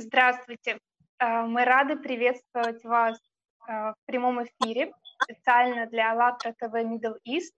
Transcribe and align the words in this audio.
Здравствуйте. 0.00 0.78
Э, 1.18 1.42
мы 1.42 1.64
рады 1.64 1.96
приветствовать 1.96 2.84
вас 2.84 3.18
э, 3.66 3.72
в 3.72 3.96
прямом 4.06 4.44
эфире 4.44 4.92
специально 5.24 5.86
для 5.86 6.12
АЛЛАТРА 6.12 6.52
ТВ 6.52 6.72
Middle 6.72 7.18
East 7.26 7.52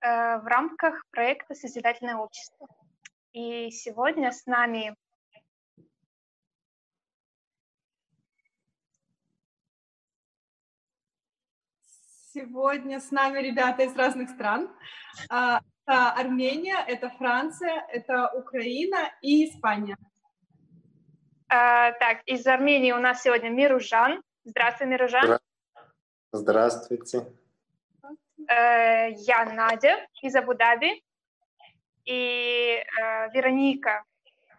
э, 0.00 0.38
в 0.38 0.46
рамках 0.46 1.04
проекта 1.10 1.54
«Созидательное 1.56 2.14
общество». 2.14 2.68
И 3.32 3.72
сегодня 3.72 4.30
с 4.30 4.46
нами 4.46 4.94
Сегодня 12.32 13.00
с 13.00 13.10
нами 13.10 13.40
ребята 13.40 13.82
из 13.82 13.96
разных 13.96 14.30
стран. 14.30 14.70
Это 15.24 15.62
Армения, 16.12 16.76
это 16.86 17.08
Франция, 17.08 17.84
это 17.88 18.30
Украина 18.34 19.10
и 19.20 19.46
Испания. 19.46 19.96
А, 21.48 21.92
так, 21.92 22.22
из 22.26 22.46
Армении 22.46 22.92
у 22.92 22.98
нас 22.98 23.22
сегодня 23.22 23.50
Миружан. 23.50 24.22
Здравствуй, 24.44 24.88
Миружан. 24.88 25.38
Здравствуйте. 26.32 27.24
Э, 28.48 29.12
я 29.12 29.44
Надя 29.44 30.06
из 30.22 30.34
Абу-Даби. 30.34 31.02
И 32.04 32.84
э, 33.00 33.30
Вероника 33.32 34.04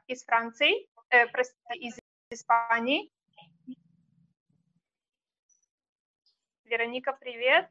из 0.08 0.23
Франции, 0.23 0.88
э, 1.09 1.27
простите, 1.27 1.75
из 1.75 1.97
Испании. 2.30 3.09
Вероника, 6.65 7.13
привет. 7.13 7.69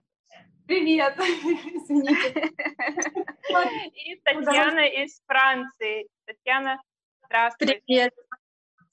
Привет, 0.67 1.15
извините. 1.19 2.53
И 3.95 4.17
Татьяна 4.25 4.89
из 4.89 5.21
Франции. 5.27 6.09
Татьяна, 6.25 6.83
здравствуй. 7.23 7.83
Привет. 7.87 8.15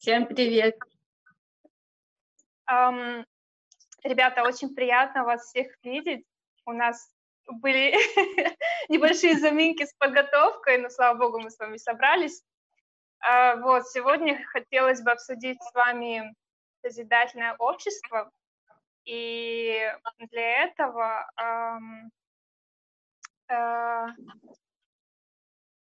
Всем 0.04 0.28
привет. 0.28 0.78
Um, 2.70 3.24
ребята, 4.04 4.44
очень 4.44 4.76
приятно 4.76 5.24
вас 5.24 5.46
всех 5.46 5.68
видеть. 5.82 6.26
У 6.66 6.74
нас 6.74 7.10
были 7.48 7.94
небольшие 8.90 9.40
заминки 9.40 9.86
с 9.86 9.94
подготовкой, 9.94 10.80
но, 10.80 10.90
слава 10.90 11.18
богу, 11.18 11.40
мы 11.40 11.50
с 11.50 11.58
вами 11.58 11.78
собрались. 11.78 12.44
Uh, 13.26 13.62
вот, 13.62 13.88
сегодня 13.88 14.44
хотелось 14.48 15.02
бы 15.02 15.12
обсудить 15.12 15.64
с 15.64 15.74
вами 15.74 16.36
созидательное 16.82 17.56
общество. 17.58 18.30
И 19.06 19.90
для 20.18 20.66
этого 20.66 21.32
um, 21.42 22.10
uh, 23.50 24.10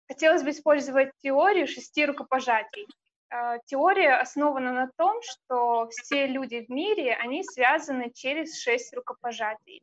хотелось 0.09 0.42
бы 0.42 0.48
использовать 0.53 1.11
теорию 1.19 1.69
шести 1.69 2.06
рукопожатий. 2.06 2.87
А, 3.36 3.58
теория 3.66 4.14
основана 4.14 4.72
на 4.72 4.91
том, 4.97 5.20
что 5.22 5.88
все 5.91 6.26
люди 6.26 6.64
в 6.64 6.70
мире, 6.70 7.14
они 7.14 7.44
связаны 7.44 8.10
через 8.10 8.58
шесть 8.58 8.94
рукопожатий. 8.94 9.82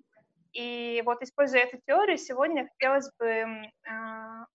И 0.54 1.04
вот 1.06 1.22
используя 1.22 1.64
эту 1.64 1.78
теорию, 1.86 2.18
сегодня 2.18 2.68
хотелось 2.68 3.12
бы, 3.20 3.72
а, 3.88 4.46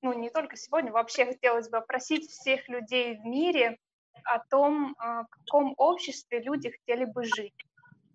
ну 0.00 0.12
не 0.14 0.30
только 0.30 0.56
сегодня, 0.56 0.92
вообще 0.92 1.26
хотелось 1.26 1.68
бы 1.68 1.78
опросить 1.78 2.30
всех 2.30 2.66
людей 2.68 3.18
в 3.18 3.26
мире 3.26 3.78
о 4.24 4.38
том, 4.38 4.94
а, 4.98 5.24
в 5.24 5.28
каком 5.28 5.74
обществе 5.76 6.40
люди 6.40 6.70
хотели 6.70 7.04
бы 7.04 7.24
жить. 7.24 7.66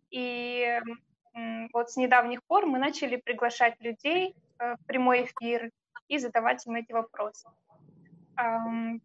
И 0.09 0.79
вот 1.71 1.91
с 1.91 1.97
недавних 1.97 2.43
пор 2.45 2.65
мы 2.65 2.79
начали 2.79 3.15
приглашать 3.15 3.79
людей 3.79 4.35
в 4.57 4.77
прямой 4.87 5.25
эфир 5.25 5.69
и 6.07 6.17
задавать 6.17 6.65
им 6.65 6.75
эти 6.75 6.91
вопросы. 6.91 7.47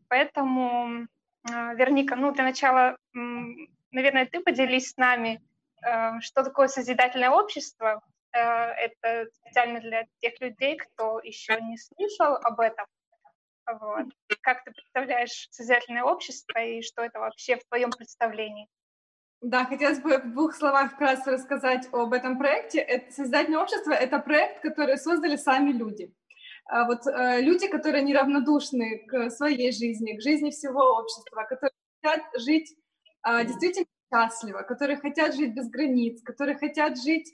Поэтому, 0.08 1.06
а, 1.50 1.74
Верника, 1.74 2.16
ну, 2.16 2.32
для 2.32 2.44
начала, 2.44 2.96
наверное, 3.12 4.26
ты 4.26 4.40
поделись 4.40 4.90
с 4.90 4.96
нами, 4.96 5.42
а, 5.82 6.20
что 6.20 6.44
такое 6.44 6.68
созидательное 6.68 7.30
общество. 7.30 8.02
А, 8.32 8.68
это 8.72 9.28
специально 9.32 9.80
для 9.80 10.06
тех 10.20 10.40
людей, 10.40 10.76
кто 10.76 11.20
еще 11.20 11.60
не 11.60 11.76
слышал 11.78 12.36
об 12.36 12.60
этом. 12.60 12.86
Вот. 13.66 14.06
Как 14.42 14.64
ты 14.64 14.72
представляешь 14.72 15.48
созидательное 15.50 16.04
общество 16.04 16.58
и 16.58 16.82
что 16.82 17.02
это 17.02 17.18
вообще 17.18 17.56
в 17.56 17.64
твоем 17.64 17.90
представлении? 17.90 18.68
Да, 19.40 19.64
хотелось 19.66 20.00
бы 20.00 20.18
в 20.18 20.32
двух 20.32 20.54
словах 20.54 20.92
вкратце 20.92 21.32
рассказать 21.32 21.88
об 21.92 22.12
этом 22.12 22.38
проекте. 22.38 22.80
Это 22.80 23.12
создательное 23.12 23.60
общество— 23.60 23.92
это 23.92 24.18
проект, 24.18 24.62
который 24.62 24.96
создали 24.96 25.36
сами 25.36 25.70
люди. 25.70 26.12
А 26.66 26.86
вот 26.86 27.06
э, 27.06 27.41
люди, 27.41 27.69
которые 27.69 28.02
неравнодушны 28.02 29.06
к 29.06 29.30
своей 29.30 29.70
жизни, 29.72 30.16
к 30.16 30.22
жизни 30.22 30.50
всего 30.50 30.80
общества, 30.80 31.44
которые 31.48 31.72
хотят 32.02 32.22
жить 32.41 32.75
а, 33.22 33.44
действительно 33.44 33.86
счастливо, 34.12 34.62
которые 34.62 34.98
хотят 34.98 35.34
жить 35.34 35.54
без 35.54 35.69
границ, 35.70 36.22
которые 36.22 36.56
хотят 36.56 37.00
жить 37.00 37.32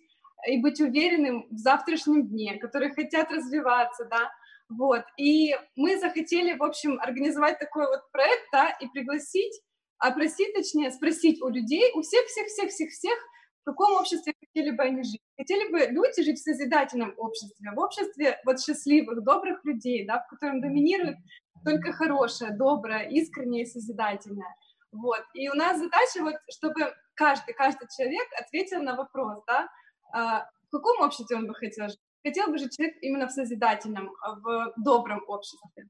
и 0.48 0.60
быть 0.60 0.80
уверенным 0.80 1.46
в 1.50 1.58
завтрашнем 1.58 2.28
дне, 2.28 2.58
которые 2.58 2.92
хотят 2.92 3.30
развиваться, 3.30 4.04
да, 4.04 4.30
вот. 4.70 5.02
И 5.18 5.54
мы 5.74 5.98
захотели, 5.98 6.56
в 6.56 6.62
общем, 6.62 6.98
организовать 7.00 7.58
такой 7.58 7.86
вот 7.86 8.10
проект, 8.12 8.44
да, 8.52 8.70
и 8.80 8.86
пригласить, 8.86 9.60
опросить, 9.98 10.54
точнее, 10.54 10.92
спросить 10.92 11.42
у 11.42 11.48
людей, 11.48 11.90
у 11.94 12.02
всех-всех-всех-всех-всех, 12.02 13.18
в 13.62 13.64
каком 13.64 13.94
обществе 13.94 14.34
хотели 14.40 14.70
бы 14.70 14.82
они 14.82 15.02
жить. 15.02 15.20
Хотели 15.36 15.70
бы 15.70 15.78
люди 15.92 16.22
жить 16.22 16.38
в 16.38 16.42
созидательном 16.42 17.14
обществе, 17.16 17.70
в 17.74 17.78
обществе 17.78 18.38
вот 18.44 18.60
счастливых, 18.60 19.22
добрых 19.22 19.64
людей, 19.64 20.06
да, 20.06 20.20
в 20.20 20.28
котором 20.28 20.60
доминирует 20.60 21.16
только 21.64 21.92
хорошее, 21.92 22.56
доброе, 22.56 23.08
искреннее 23.08 23.64
и 23.64 23.66
созидательное. 23.66 24.54
Вот. 24.92 25.22
И 25.34 25.48
у 25.48 25.54
нас 25.54 25.78
задача, 25.78 26.22
вот, 26.22 26.34
чтобы 26.50 26.92
каждый, 27.14 27.54
каждый 27.54 27.86
человек 27.96 28.26
ответил 28.38 28.82
на 28.82 28.96
вопрос, 28.96 29.42
да, 29.46 29.68
а, 30.12 30.46
в 30.66 30.70
каком 30.70 31.00
обществе 31.06 31.36
он 31.36 31.46
бы 31.46 31.54
хотел 31.54 31.88
жить. 31.88 32.00
Хотел 32.24 32.48
бы 32.48 32.58
жить 32.58 32.76
человек 32.76 32.96
именно 33.00 33.28
в 33.28 33.30
созидательном, 33.30 34.10
в 34.42 34.72
добром 34.76 35.22
обществе. 35.26 35.88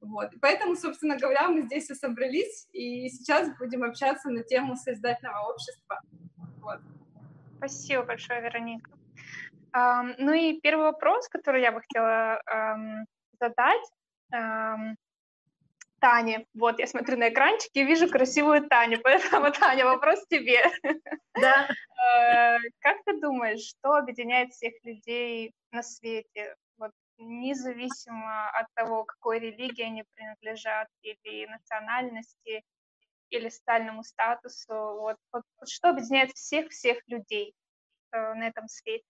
Вот. 0.00 0.32
И 0.34 0.38
поэтому, 0.38 0.76
собственно 0.76 1.16
говоря, 1.16 1.48
мы 1.48 1.62
здесь 1.62 1.90
и 1.90 1.94
собрались, 1.94 2.68
и 2.72 3.08
сейчас 3.08 3.48
будем 3.58 3.82
общаться 3.82 4.30
на 4.30 4.44
тему 4.44 4.76
созидательного 4.76 5.52
общества. 5.52 6.00
Вот. 6.60 6.80
Спасибо 7.56 8.02
большое, 8.02 8.40
Вероника. 8.40 8.90
Ну 10.18 10.32
и 10.32 10.60
первый 10.60 10.84
вопрос, 10.84 11.28
который 11.28 11.62
я 11.62 11.72
бы 11.72 11.80
хотела 11.80 12.40
задать 13.40 13.82
Тане. 16.04 16.46
Вот, 16.52 16.78
я 16.78 16.86
смотрю 16.86 17.16
на 17.16 17.30
экранчик 17.30 17.70
и 17.72 17.82
вижу 17.82 18.10
красивую 18.10 18.68
Таню, 18.68 19.00
поэтому, 19.02 19.50
Таня, 19.50 19.86
вопрос 19.86 20.26
тебе. 20.28 20.62
Да. 21.34 21.68
Э, 22.04 22.58
как 22.80 22.98
ты 23.06 23.18
думаешь, 23.18 23.62
что 23.62 23.94
объединяет 23.94 24.50
всех 24.50 24.74
людей 24.82 25.54
на 25.70 25.82
свете? 25.82 26.54
Вот, 26.76 26.90
независимо 27.16 28.50
от 28.50 28.66
того, 28.74 29.04
какой 29.04 29.38
религии 29.38 29.84
они 29.84 30.04
принадлежат 30.14 30.88
или 31.00 31.46
национальности, 31.46 32.62
или 33.30 33.48
социальному 33.48 34.02
статусу. 34.02 34.72
Вот, 34.72 35.16
вот, 35.32 35.42
вот 35.58 35.68
что 35.68 35.90
объединяет 35.90 36.32
всех-всех 36.32 36.98
людей 37.06 37.54
э, 38.12 38.34
на 38.34 38.48
этом 38.48 38.68
свете? 38.68 39.04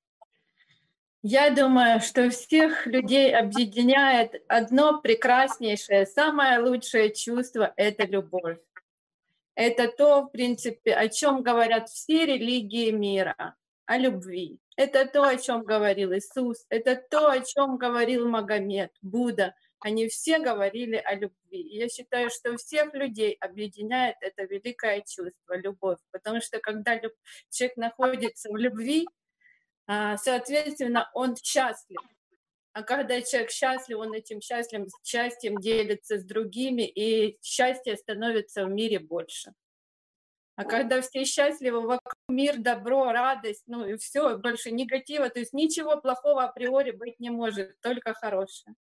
Я 1.27 1.49
думаю, 1.49 2.01
что 2.01 2.29
всех 2.29 2.87
людей 2.87 3.35
объединяет 3.35 4.45
одно 4.47 5.01
прекраснейшее, 5.01 6.05
самое 6.05 6.59
лучшее 6.59 7.15
чувство— 7.15 7.73
это 7.77 8.05
любовь. 8.05 8.59
Это 9.55 9.89
то, 9.89 10.25
в 10.25 10.29
принципе, 10.29 10.95
о 10.95 11.09
чем 11.09 11.43
говорят 11.43 11.89
все 11.89 12.27
религии 12.27 12.91
мира, 12.91 13.55
о 13.87 13.97
любви. 13.97 14.59
Это 14.77 15.07
то, 15.07 15.23
о 15.23 15.37
чем 15.37 15.63
говорил 15.63 16.13
Иисус, 16.13 16.67
это 16.69 16.97
то, 16.97 17.31
о 17.31 17.41
чем 17.41 17.79
говорил 17.79 18.29
Магомед, 18.29 18.91
Будда, 19.01 19.55
они 19.85 20.09
все 20.09 20.39
говорили 20.39 20.97
о 20.97 21.15
любви. 21.15 21.61
И 21.61 21.77
я 21.77 21.91
считаю, 21.91 22.31
что 22.31 22.57
всех 22.57 22.95
людей 22.95 23.37
объединяет 23.39 24.17
это 24.23 24.45
великое 24.45 25.03
чувство, 25.07 25.59
любовь. 25.59 25.99
Потому 26.11 26.41
что 26.41 26.59
когда 26.59 26.99
человек 27.51 27.77
находится 27.77 28.51
в 28.51 28.57
любви, 28.57 29.07
а, 29.87 30.17
соответственно, 30.17 31.11
он 31.13 31.37
счастлив. 31.37 32.01
А 32.73 32.83
когда 32.83 33.21
человек 33.21 33.51
счастлив, 33.51 33.99
он 33.99 34.15
этим 34.15 34.41
счастьем, 34.41 34.87
счастьем 35.03 35.59
делится 35.59 36.17
с 36.17 36.25
другими, 36.25 36.89
и 36.89 37.37
счастье 37.43 37.99
становится 37.99 38.65
в 38.65 38.71
мире 38.71 39.01
больше. 39.01 39.53
А 40.57 40.65
когда 40.65 41.03
все 41.03 41.27
счастливы, 41.27 41.83
вокруг 41.83 42.15
мир, 42.31 42.57
добро, 42.57 43.13
радость, 43.13 43.65
ну 43.67 43.85
и 43.85 43.99
все, 43.99 44.39
больше 44.39 44.71
негатива, 44.71 45.29
то 45.29 45.41
есть 45.41 45.53
ничего 45.53 46.01
плохого 46.01 46.45
априори 46.45 46.93
быть 46.93 47.21
не 47.21 47.29
может, 47.29 47.79
только 47.83 48.15
хорошее. 48.15 48.75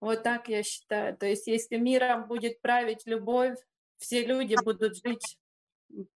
Вот 0.00 0.22
так 0.22 0.48
я 0.48 0.62
считаю. 0.62 1.16
То 1.16 1.26
есть 1.26 1.46
если 1.46 1.76
миром 1.76 2.26
будет 2.26 2.60
править 2.60 3.06
любовь, 3.06 3.56
все 3.98 4.24
люди 4.24 4.56
будут 4.64 4.96
жить 4.96 5.38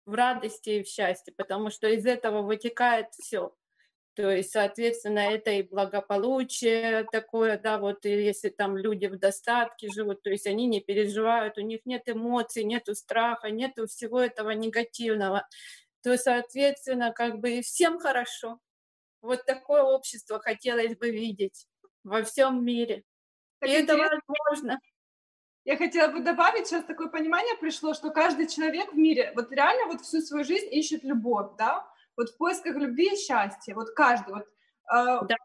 в 0.06 0.14
радости 0.14 0.70
и 0.70 0.82
в 0.82 0.86
счастье, 0.86 1.34
потому 1.36 1.70
что 1.70 1.88
из 1.88 2.06
этого 2.06 2.42
вытекает 2.42 3.08
все. 3.12 3.54
То 4.14 4.30
есть, 4.30 4.52
соответственно, 4.52 5.18
это 5.18 5.50
и 5.50 5.62
благополучие 5.62 7.04
такое, 7.10 7.58
да, 7.58 7.78
вот 7.78 8.06
и 8.06 8.10
если 8.10 8.48
там 8.48 8.76
люди 8.76 9.06
в 9.06 9.18
достатке 9.18 9.88
живут, 9.92 10.22
то 10.22 10.30
есть 10.30 10.46
они 10.46 10.66
не 10.66 10.80
переживают, 10.80 11.58
у 11.58 11.62
них 11.62 11.80
нет 11.84 12.02
эмоций, 12.08 12.62
нету 12.62 12.94
страха, 12.94 13.50
нету 13.50 13.88
всего 13.88 14.20
этого 14.20 14.50
негативного, 14.50 15.48
то, 16.02 16.16
соответственно, 16.16 17.12
как 17.12 17.40
бы 17.40 17.58
и 17.58 17.62
всем 17.62 17.98
хорошо. 17.98 18.60
Вот 19.20 19.44
такое 19.46 19.82
общество 19.82 20.38
хотелось 20.38 20.96
бы 20.96 21.10
видеть 21.10 21.66
во 22.04 22.22
всем 22.22 22.64
мире. 22.64 23.02
И 23.64 23.70
это 23.70 23.96
возможно. 23.96 24.78
Я 25.64 25.78
хотела 25.78 26.12
бы 26.12 26.20
добавить, 26.20 26.66
сейчас 26.66 26.84
такое 26.84 27.08
понимание 27.08 27.56
пришло, 27.56 27.94
что 27.94 28.10
каждый 28.10 28.48
человек 28.48 28.92
в 28.92 28.96
мире 28.96 29.32
вот 29.34 29.50
реально 29.50 29.86
вот 29.86 30.02
всю 30.02 30.20
свою 30.20 30.44
жизнь 30.44 30.68
ищет 30.70 31.04
любовь, 31.04 31.52
да, 31.56 31.88
вот 32.16 32.30
в 32.30 32.36
поисках 32.36 32.76
любви 32.76 33.12
и 33.12 33.16
счастья, 33.16 33.74
вот 33.74 33.90
каждый, 33.96 34.34
вот 34.34 34.42
э, 34.42 35.26
да. 35.26 35.36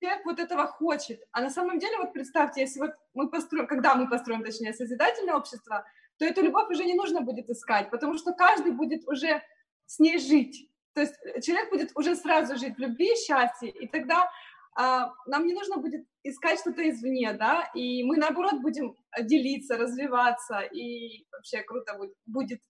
человек 0.00 0.24
вот 0.24 0.38
этого 0.38 0.68
хочет, 0.68 1.20
а 1.32 1.40
на 1.40 1.50
самом 1.50 1.80
деле 1.80 1.96
вот 1.98 2.12
представьте, 2.12 2.60
если 2.60 2.78
вот 2.78 2.92
мы 3.14 3.28
построим, 3.30 3.66
когда 3.66 3.96
мы 3.96 4.08
построим, 4.08 4.44
точнее, 4.44 4.74
созидательное 4.74 5.34
общество, 5.34 5.84
то 6.18 6.24
эту 6.24 6.42
любовь 6.42 6.70
уже 6.70 6.84
не 6.84 6.94
нужно 6.94 7.20
будет 7.20 7.50
искать, 7.50 7.90
потому 7.90 8.18
что 8.18 8.32
каждый 8.32 8.70
будет 8.70 9.08
уже 9.08 9.42
с 9.86 9.98
ней 9.98 10.18
жить, 10.18 10.70
то 10.94 11.00
есть 11.00 11.14
человек 11.44 11.70
будет 11.70 11.90
уже 11.96 12.14
сразу 12.14 12.56
жить 12.56 12.76
в 12.76 12.78
любви 12.78 13.12
и 13.12 13.16
счастье, 13.16 13.70
и 13.70 13.88
тогда 13.88 14.30
нам 14.76 15.46
не 15.46 15.54
нужно 15.54 15.76
будет 15.76 16.06
искать 16.22 16.60
что-то 16.60 16.88
извне, 16.88 17.32
да, 17.34 17.70
и 17.74 18.02
мы, 18.04 18.16
наоборот, 18.16 18.60
будем 18.60 18.96
делиться, 19.20 19.76
развиваться, 19.76 20.60
и 20.60 21.26
вообще 21.32 21.62
круто 21.62 21.98
будет. 22.26 22.60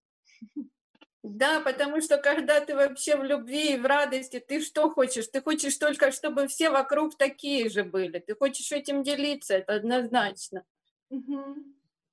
Да, 1.22 1.60
потому 1.60 2.00
что 2.00 2.18
когда 2.18 2.60
ты 2.60 2.74
вообще 2.74 3.16
в 3.16 3.22
любви 3.22 3.74
и 3.74 3.76
в 3.78 3.86
радости, 3.86 4.40
ты 4.40 4.60
что 4.60 4.90
хочешь? 4.90 5.28
Ты 5.28 5.40
хочешь 5.40 5.76
только, 5.76 6.10
чтобы 6.10 6.48
все 6.48 6.70
вокруг 6.70 7.16
такие 7.16 7.68
же 7.70 7.84
были. 7.84 8.18
Ты 8.18 8.34
хочешь 8.34 8.72
этим 8.72 9.04
делиться, 9.04 9.54
это 9.54 9.74
однозначно. 9.74 10.64
Угу. 11.10 11.56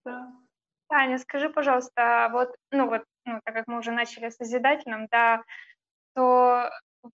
Да. 0.06 0.31
Таня, 0.89 1.18
скажи, 1.18 1.50
пожалуйста, 1.50 2.25
а 2.25 2.30
вот, 2.30 2.56
ну 2.71 2.88
вот, 2.88 3.03
ну, 3.25 3.39
так 3.44 3.56
как 3.56 3.68
мы 3.68 3.80
уже 3.80 3.91
начали 3.91 4.30
с 4.30 4.36
созидательным, 4.36 5.07
да, 5.09 5.44
то 6.13 6.69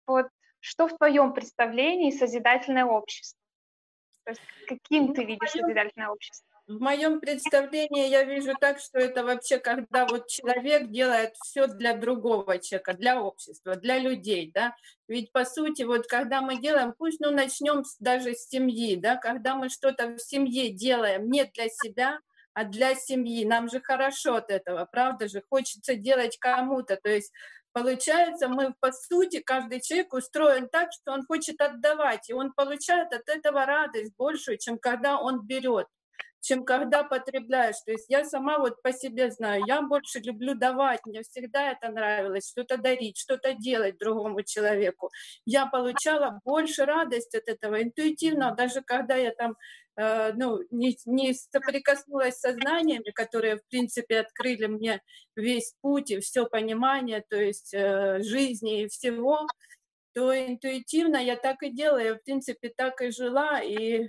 вот 0.06 0.26
что 0.64 0.88
в 0.88 0.96
твоем 0.96 1.34
представлении 1.34 2.10
созидательное 2.10 2.86
общество? 2.86 3.38
То 4.24 4.30
есть 4.30 4.40
каким 4.66 5.12
ты 5.12 5.24
видишь 5.24 5.50
созидательное 5.50 6.08
общество? 6.08 6.48
В 6.66 6.80
моем 6.80 7.20
представлении 7.20 8.08
я 8.08 8.24
вижу 8.24 8.54
так, 8.58 8.78
что 8.78 8.98
это 8.98 9.22
вообще, 9.22 9.58
когда 9.58 10.06
вот 10.06 10.28
человек 10.28 10.90
делает 10.90 11.34
все 11.44 11.66
для 11.66 11.92
другого 11.92 12.58
человека, 12.58 12.94
для 12.94 13.20
общества, 13.20 13.76
для 13.76 13.98
людей, 13.98 14.50
да. 14.54 14.74
Ведь 15.06 15.30
по 15.32 15.44
сути, 15.44 15.82
вот 15.82 16.06
когда 16.06 16.40
мы 16.40 16.58
делаем, 16.58 16.94
пусть 16.96 17.20
ну 17.20 17.30
начнем 17.30 17.84
даже 18.00 18.32
с 18.32 18.48
семьи, 18.48 18.96
да, 18.96 19.16
когда 19.16 19.56
мы 19.56 19.68
что-то 19.68 20.14
в 20.14 20.18
семье 20.18 20.70
делаем 20.70 21.30
не 21.30 21.44
для 21.44 21.68
себя, 21.68 22.20
а 22.54 22.64
для 22.64 22.94
семьи, 22.94 23.44
нам 23.44 23.68
же 23.68 23.82
хорошо 23.82 24.36
от 24.36 24.50
этого, 24.50 24.86
правда 24.90 25.28
же, 25.28 25.42
хочется 25.50 25.96
делать 25.96 26.38
кому-то, 26.38 26.96
то 26.96 27.10
есть 27.10 27.30
Получается, 27.74 28.46
мы, 28.48 28.72
по 28.78 28.92
сути, 28.92 29.40
каждый 29.40 29.80
человек 29.80 30.14
устроен 30.14 30.68
так, 30.68 30.92
что 30.92 31.10
он 31.10 31.26
хочет 31.26 31.60
отдавать, 31.60 32.30
и 32.30 32.32
он 32.32 32.52
получает 32.52 33.12
от 33.12 33.28
этого 33.28 33.66
радость 33.66 34.14
большую, 34.16 34.58
чем 34.58 34.78
когда 34.78 35.20
он 35.20 35.44
берет 35.44 35.88
чем 36.44 36.64
когда 36.64 37.02
потребляешь. 37.04 37.76
То 37.86 37.92
есть 37.92 38.04
я 38.10 38.22
сама 38.24 38.58
вот 38.58 38.82
по 38.82 38.92
себе 38.92 39.30
знаю, 39.30 39.62
я 39.66 39.80
больше 39.80 40.18
люблю 40.18 40.54
давать, 40.54 41.00
мне 41.06 41.22
всегда 41.22 41.72
это 41.72 41.88
нравилось, 41.88 42.50
что-то 42.50 42.76
дарить, 42.76 43.16
что-то 43.16 43.54
делать 43.54 43.96
другому 43.98 44.42
человеку. 44.42 45.10
Я 45.46 45.64
получала 45.66 46.40
больше 46.44 46.84
радости 46.84 47.38
от 47.38 47.48
этого 47.48 47.82
интуитивно, 47.82 48.54
даже 48.54 48.82
когда 48.82 49.16
я 49.16 49.30
там 49.30 49.56
ну, 49.96 50.60
не, 50.70 50.96
не 51.06 51.34
соприкоснулась 51.34 52.36
с 52.36 52.40
сознаниями, 52.40 53.10
которые, 53.12 53.56
в 53.56 53.66
принципе, 53.68 54.20
открыли 54.20 54.66
мне 54.66 55.00
весь 55.36 55.74
путь 55.80 56.10
и 56.10 56.20
все 56.20 56.46
понимание, 56.46 57.24
то 57.28 57.36
есть 57.36 57.72
э, 57.72 58.20
жизни 58.22 58.82
и 58.82 58.88
всего, 58.88 59.46
то 60.14 60.32
интуитивно 60.32 61.16
я 61.16 61.36
так 61.36 61.62
и 61.62 61.70
делаю, 61.70 62.16
в 62.16 62.22
принципе, 62.24 62.72
так 62.76 63.00
и 63.02 63.10
жила, 63.10 63.60
и 63.60 64.08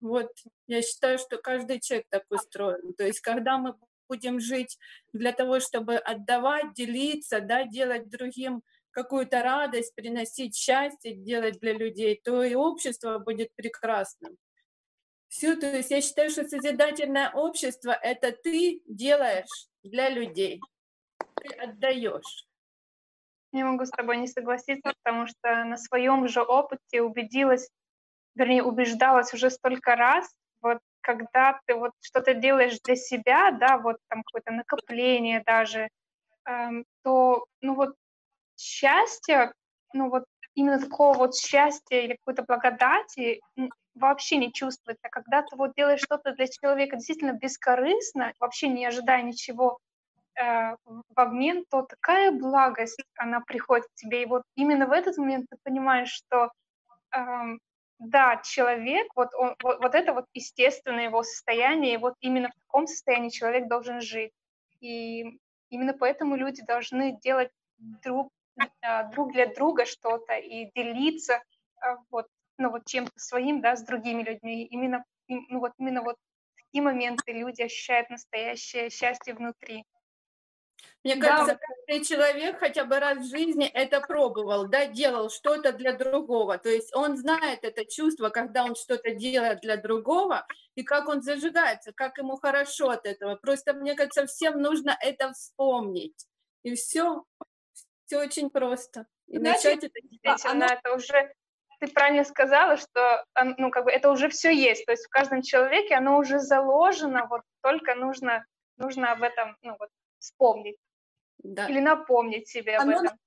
вот 0.00 0.30
я 0.66 0.82
считаю, 0.82 1.18
что 1.18 1.38
каждый 1.38 1.80
человек 1.80 2.06
так 2.10 2.24
устроен. 2.30 2.94
То 2.94 3.04
есть 3.04 3.20
когда 3.20 3.58
мы 3.58 3.74
будем 4.08 4.40
жить 4.40 4.78
для 5.12 5.32
того, 5.32 5.60
чтобы 5.60 5.96
отдавать, 5.96 6.74
делиться, 6.74 7.40
да, 7.40 7.64
делать 7.64 8.08
другим 8.08 8.62
какую-то 8.90 9.42
радость, 9.42 9.94
приносить 9.94 10.56
счастье, 10.56 11.14
делать 11.14 11.58
для 11.60 11.72
людей, 11.72 12.20
то 12.22 12.42
и 12.42 12.54
общество 12.54 13.18
будет 13.18 13.50
прекрасным. 13.54 14.36
Все, 15.28 15.56
то 15.56 15.66
есть 15.66 15.90
я 15.90 16.00
считаю, 16.00 16.30
что 16.30 16.48
созидательное 16.48 17.30
общество— 17.30 17.90
это 18.02 18.32
ты 18.32 18.82
делаешь 18.86 19.68
для 19.82 20.08
людей, 20.08 20.60
ты 21.42 21.48
отдаешь. 21.54 22.46
Не 23.52 23.64
могу 23.64 23.84
с 23.84 23.90
тобой 23.90 24.18
не 24.18 24.26
согласиться, 24.26 24.92
потому 25.02 25.26
что 25.26 25.64
на 25.64 25.76
своем 25.76 26.28
же 26.28 26.42
опыте 26.42 27.02
убедилась, 27.02 27.68
вернее, 28.34 28.62
убеждалась 28.62 29.32
уже 29.34 29.50
столько 29.50 29.96
раз, 29.96 30.28
вот 30.62 30.78
когда 31.00 31.60
ты 31.66 31.74
вот 31.74 31.92
что-то 32.00 32.34
делаешь 32.34 32.78
для 32.84 32.96
себя, 32.96 33.52
да, 33.52 33.78
вот 33.78 33.96
там 34.08 34.22
какое-то 34.24 34.52
накопление 34.52 35.42
даже, 35.46 35.88
эм, 36.46 36.84
то, 37.02 37.46
ну 37.60 37.74
вот 37.74 37.94
счастье, 38.56 39.52
ну 39.92 40.10
вот 40.10 40.24
именно 40.54 40.80
такого 40.80 41.16
вот 41.16 41.36
счастья 41.36 42.00
или 42.00 42.16
какой-то 42.24 42.42
благодати 42.42 43.40
вообще 43.96 44.36
не 44.36 44.52
чувствуется. 44.52 45.08
Когда 45.10 45.42
ты 45.42 45.56
вот 45.56 45.74
делаешь 45.74 46.00
что-то 46.00 46.32
для 46.32 46.46
человека 46.46 46.96
действительно 46.96 47.32
бескорыстно, 47.32 48.32
вообще 48.38 48.68
не 48.68 48.86
ожидая 48.86 49.22
ничего 49.22 49.78
э, 50.34 50.76
в 50.86 51.20
обмен, 51.20 51.64
то 51.70 51.82
такая 51.82 52.30
благость, 52.30 53.02
она 53.16 53.40
приходит 53.40 53.86
к 53.86 53.94
тебе. 53.94 54.22
И 54.22 54.26
вот 54.26 54.42
именно 54.54 54.86
в 54.86 54.92
этот 54.92 55.16
момент 55.16 55.46
ты 55.50 55.56
понимаешь, 55.62 56.10
что 56.10 56.50
э, 57.14 57.20
да, 57.98 58.36
человек, 58.44 59.06
вот, 59.14 59.34
он, 59.34 59.54
вот, 59.62 59.80
вот 59.80 59.94
это 59.94 60.12
вот 60.12 60.26
естественное 60.34 61.04
его 61.04 61.22
состояние, 61.22 61.94
и 61.94 61.98
вот 61.98 62.14
именно 62.20 62.50
в 62.50 62.66
таком 62.66 62.86
состоянии 62.86 63.30
человек 63.30 63.68
должен 63.68 64.00
жить. 64.00 64.32
И 64.80 65.38
именно 65.70 65.94
поэтому 65.94 66.36
люди 66.36 66.62
должны 66.62 67.18
делать 67.22 67.50
друг, 67.78 68.30
э, 68.58 69.10
друг 69.10 69.32
для 69.32 69.46
друга 69.46 69.86
что-то 69.86 70.34
и 70.34 70.70
делиться 70.74 71.34
э, 71.82 71.96
вот 72.10 72.26
ну, 72.58 72.70
вот 72.70 72.86
чем-то 72.86 73.12
своим, 73.16 73.60
да, 73.60 73.76
с 73.76 73.82
другими 73.82 74.22
людьми. 74.22 74.64
Именно, 74.64 75.04
ну, 75.28 75.60
вот, 75.60 75.72
именно 75.78 76.02
вот 76.02 76.16
в 76.54 76.62
такие 76.62 76.82
моменты 76.82 77.32
люди 77.32 77.62
ощущают 77.62 78.10
настоящее 78.10 78.90
счастье 78.90 79.34
внутри. 79.34 79.84
Мне 81.04 81.16
кажется, 81.16 81.54
да. 81.54 81.60
каждый 81.60 82.04
человек 82.04 82.58
хотя 82.58 82.84
бы 82.84 82.98
раз 82.98 83.18
в 83.18 83.30
жизни 83.30 83.66
это 83.66 84.00
пробовал, 84.00 84.66
да, 84.66 84.86
делал 84.86 85.30
что-то 85.30 85.72
для 85.72 85.92
другого. 85.92 86.58
То 86.58 86.68
есть 86.68 86.94
он 86.96 87.16
знает 87.16 87.60
это 87.62 87.84
чувство, 87.84 88.28
когда 88.30 88.64
он 88.64 88.74
что-то 88.74 89.12
делает 89.12 89.60
для 89.60 89.76
другого, 89.76 90.46
и 90.74 90.82
как 90.82 91.08
он 91.08 91.22
зажигается, 91.22 91.92
как 91.92 92.18
ему 92.18 92.36
хорошо 92.36 92.90
от 92.90 93.06
этого. 93.06 93.36
Просто, 93.36 93.72
мне 93.72 93.94
кажется, 93.94 94.26
всем 94.26 94.60
нужно 94.60 94.96
это 95.00 95.32
вспомнить. 95.32 96.26
И 96.64 96.74
все, 96.74 97.22
все 98.06 98.18
очень 98.18 98.50
просто. 98.50 99.06
И 99.28 99.38
Знаете, 99.38 99.68
начать 99.68 99.84
это 99.84 100.00
действительно, 100.02 100.50
оно... 100.50 100.66
это 100.66 100.94
уже 100.94 101.32
ты 101.80 101.88
правильно 101.88 102.24
сказала, 102.24 102.76
что 102.76 103.24
ну, 103.58 103.70
как 103.70 103.84
бы 103.84 103.90
это 103.90 104.10
уже 104.10 104.28
все 104.28 104.54
есть, 104.54 104.86
то 104.86 104.92
есть 104.92 105.06
в 105.06 105.10
каждом 105.10 105.42
человеке 105.42 105.94
оно 105.94 106.18
уже 106.18 106.38
заложено, 106.38 107.26
вот 107.28 107.42
только 107.62 107.94
нужно, 107.94 108.44
нужно 108.76 109.12
об 109.12 109.22
этом 109.22 109.56
ну, 109.62 109.76
вот, 109.78 109.88
вспомнить 110.18 110.76
да. 111.38 111.66
или 111.66 111.80
напомнить 111.80 112.48
себе 112.48 112.76
оно, 112.76 112.98
об 112.98 113.04
этом. 113.04 113.18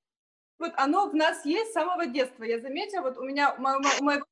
Вот 0.60 0.74
оно 0.76 1.10
в 1.10 1.16
нас 1.16 1.46
есть 1.46 1.72
с 1.72 1.74
самого 1.74 2.06
детства. 2.06 2.44
Я 2.44 2.60
заметила, 2.60 3.02
вот 3.02 3.18
у 3.18 3.24
меня 3.24 3.54
у 3.54 3.62
моего 3.62 4.26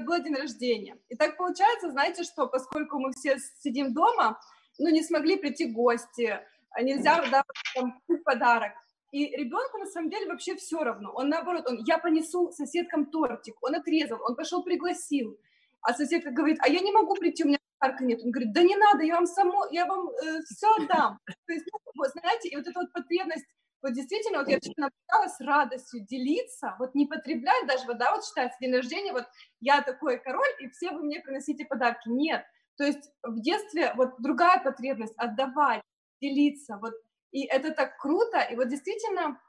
был 0.00 0.22
день 0.22 0.34
рождения. 0.34 0.98
И 1.08 1.16
так 1.16 1.36
получается, 1.36 1.90
знаете 1.90 2.24
что, 2.24 2.46
поскольку 2.46 2.98
мы 2.98 3.12
все 3.12 3.38
сидим 3.60 3.92
дома, 3.92 4.40
ну, 4.78 4.90
не 4.90 5.02
смогли 5.02 5.36
прийти 5.36 5.66
гости, 5.66 6.40
нельзя 6.80 7.22
да, 7.30 7.44
там, 7.74 8.00
подарок. 8.24 8.72
И 9.12 9.26
ребенку 9.36 9.76
на 9.76 9.86
самом 9.86 10.08
деле 10.08 10.26
вообще 10.26 10.56
все 10.56 10.82
равно. 10.82 11.12
Он 11.12 11.28
наоборот, 11.28 11.68
он, 11.68 11.84
я 11.84 11.98
понесу 11.98 12.50
соседкам 12.50 13.06
тортик, 13.06 13.54
он 13.60 13.74
отрезал, 13.74 14.18
он 14.22 14.34
пошел 14.34 14.62
пригласил. 14.62 15.38
А 15.82 15.92
соседка 15.92 16.30
говорит, 16.30 16.58
а 16.62 16.68
я 16.68 16.80
не 16.80 16.92
могу 16.92 17.14
прийти, 17.14 17.44
у 17.44 17.48
меня 17.48 17.58
подарка 17.78 18.04
нет. 18.04 18.20
Он 18.24 18.30
говорит, 18.30 18.52
да 18.54 18.62
не 18.62 18.74
надо, 18.74 19.02
я 19.02 19.16
вам 19.16 19.26
само, 19.26 19.66
я 19.70 19.84
вам 19.84 20.08
э, 20.08 20.42
все 20.44 20.66
отдам. 20.76 21.18
То 21.46 21.52
есть, 21.52 21.66
ну, 21.70 21.78
вот, 21.94 22.10
знаете, 22.12 22.48
и 22.48 22.56
вот 22.56 22.66
эта 22.66 22.80
вот 22.80 22.92
потребность, 22.92 23.44
вот 23.82 23.92
действительно, 23.92 24.38
вот 24.38 24.48
я 24.48 24.58
наблюдала 24.76 25.28
с 25.28 25.40
радостью 25.40 26.06
делиться, 26.06 26.74
вот 26.78 26.94
не 26.94 27.06
потреблять 27.06 27.66
даже, 27.66 27.84
вот, 27.86 27.98
да, 27.98 28.14
вот 28.14 28.24
считается 28.24 28.56
день 28.60 28.74
рождения, 28.74 29.12
вот 29.12 29.26
я 29.60 29.82
такой 29.82 30.20
король, 30.20 30.54
и 30.60 30.70
все 30.70 30.90
вы 30.92 31.02
мне 31.02 31.20
приносите 31.20 31.66
подарки. 31.66 32.08
Нет. 32.08 32.46
То 32.78 32.84
есть 32.84 33.10
в 33.22 33.40
детстве 33.40 33.92
вот 33.96 34.14
другая 34.20 34.62
потребность 34.62 35.14
отдавать, 35.18 35.82
делиться, 36.20 36.78
вот 36.80 36.94
и 37.32 37.44
это 37.44 37.72
так 37.72 37.98
круто. 37.98 38.40
И 38.40 38.54
вот 38.56 38.68
действительно 38.68 39.40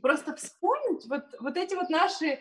просто 0.00 0.36
вспомнить 0.36 1.06
вот, 1.08 1.24
вот 1.40 1.56
эти 1.56 1.74
вот 1.74 1.90
наши 1.90 2.40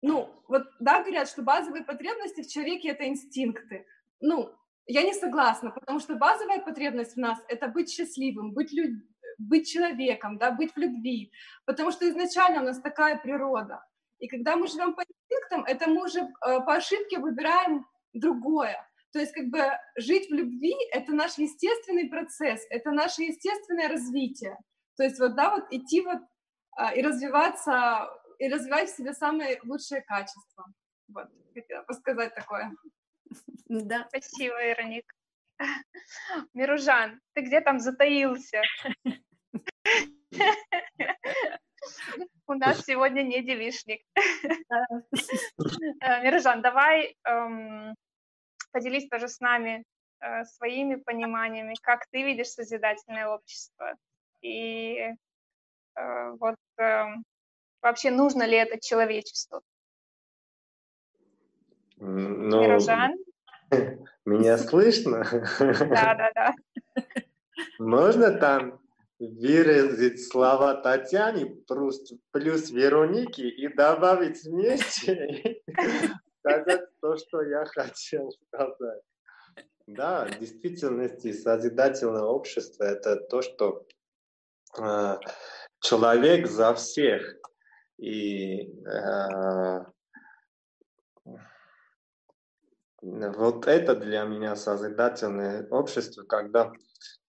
ну, 0.00 0.30
вот, 0.46 0.68
да, 0.78 1.00
говорят, 1.00 1.28
что 1.28 1.42
базовые 1.42 1.84
потребности 1.84 2.42
в 2.42 2.48
человеке— 2.48 2.88
это 2.90 3.08
инстинкты. 3.08 3.86
Ну, 4.20 4.54
я 4.86 5.02
не 5.02 5.12
согласна, 5.12 5.70
потому 5.70 5.98
что 5.98 6.14
базовая 6.14 6.60
потребность 6.60 7.14
в 7.14 7.18
нас— 7.18 7.38
это 7.48 7.68
быть 7.68 7.90
счастливым, 7.90 8.52
быть, 8.52 8.72
люд... 8.72 9.02
быть 9.38 9.68
человеком, 9.68 10.38
да, 10.38 10.52
быть 10.52 10.72
в 10.72 10.78
любви, 10.78 11.32
потому 11.64 11.90
что 11.90 12.08
изначально 12.08 12.62
у 12.62 12.64
нас 12.64 12.80
такая 12.80 13.18
природа. 13.18 13.84
И 14.18 14.28
когда 14.28 14.56
мы 14.56 14.66
живем 14.66 14.94
по 14.94 15.02
инстинктам, 15.02 15.64
это 15.64 15.88
мы 15.88 16.04
уже 16.04 16.20
э, 16.20 16.60
по 16.60 16.74
ошибке 16.74 17.18
выбираем 17.18 17.86
другое. 18.12 18.87
То 19.12 19.20
есть 19.20 19.32
как 19.32 19.46
бы 19.48 19.60
жить 19.96 20.28
в 20.28 20.34
любви— 20.34 20.74
это 20.92 21.12
наш 21.12 21.38
естественный 21.38 22.08
процесс, 22.08 22.66
это 22.70 22.90
наше 22.90 23.22
естественное 23.22 23.88
развитие. 23.88 24.56
То 24.96 25.04
есть 25.04 25.18
вот, 25.18 25.34
да, 25.34 25.54
вот 25.54 25.64
идти 25.70 26.02
вот 26.02 26.20
а, 26.76 26.94
и 26.94 27.02
развиваться, 27.02 28.10
и 28.38 28.48
развивать 28.48 28.90
в 28.90 28.96
себе 28.96 29.14
самые 29.14 29.60
лучшие 29.64 30.02
качества. 30.02 30.66
Вот, 31.08 31.28
хотела 31.54 31.82
бы 31.84 31.94
сказать 31.94 32.34
такое. 32.34 32.70
Да. 33.68 34.06
Спасибо, 34.08 34.62
Вероник. 34.62 35.04
Миружан, 36.54 37.20
ты 37.34 37.42
где 37.42 37.60
там 37.60 37.78
затаился? 37.80 38.62
У 42.46 42.54
нас 42.54 42.84
сегодня 42.84 43.22
не 43.22 43.42
девишник. 43.42 44.02
Э, 46.00 46.22
Миружан, 46.22 46.62
давай 46.62 47.16
эм, 47.24 47.94
поделись 48.70 49.08
тоже 49.08 49.28
с 49.28 49.40
нами 49.40 49.84
э, 50.20 50.44
своими 50.44 50.96
пониманиями, 50.96 51.74
как 51.82 52.06
ты 52.10 52.22
видишь 52.22 52.48
созидательное 52.48 53.28
общество. 53.28 53.94
И 54.40 55.14
э, 55.94 56.30
вот 56.38 56.56
эм, 56.78 57.24
вообще 57.82 58.10
нужно 58.10 58.44
ли 58.44 58.56
это 58.56 58.80
человечеству? 58.80 59.60
Ну, 61.96 62.60
Мирожан? 62.60 63.16
Меня 64.24 64.58
слышно? 64.58 65.24
Да, 65.58 66.14
да, 66.14 66.30
да. 66.34 66.54
Можно 67.78 68.32
там 68.32 68.80
выразить 69.18 70.28
слова 70.28 70.74
Татьяне 70.74 71.46
плюс, 71.46 72.12
плюс 72.30 72.70
Вероники 72.70 73.40
и 73.40 73.68
добавить 73.68 74.44
вместе 74.44 75.60
сказать 76.40 76.84
то, 77.00 77.16
что 77.16 77.42
я 77.42 77.64
хотел 77.64 78.30
сказать. 78.30 79.02
Да, 79.86 80.26
в 80.26 80.38
действительности 80.38 81.32
созидательное 81.32 82.22
общество– 82.22 82.84
это 82.84 83.16
то, 83.16 83.40
что 83.40 83.86
э, 84.78 85.16
человек 85.80 86.46
за 86.46 86.74
всех. 86.74 87.36
И 87.96 88.70
э, 88.86 89.84
вот 93.00 93.66
это 93.66 93.96
для 93.96 94.24
меня 94.24 94.56
созидательное 94.56 95.66
общество, 95.68 96.22
когда 96.24 96.70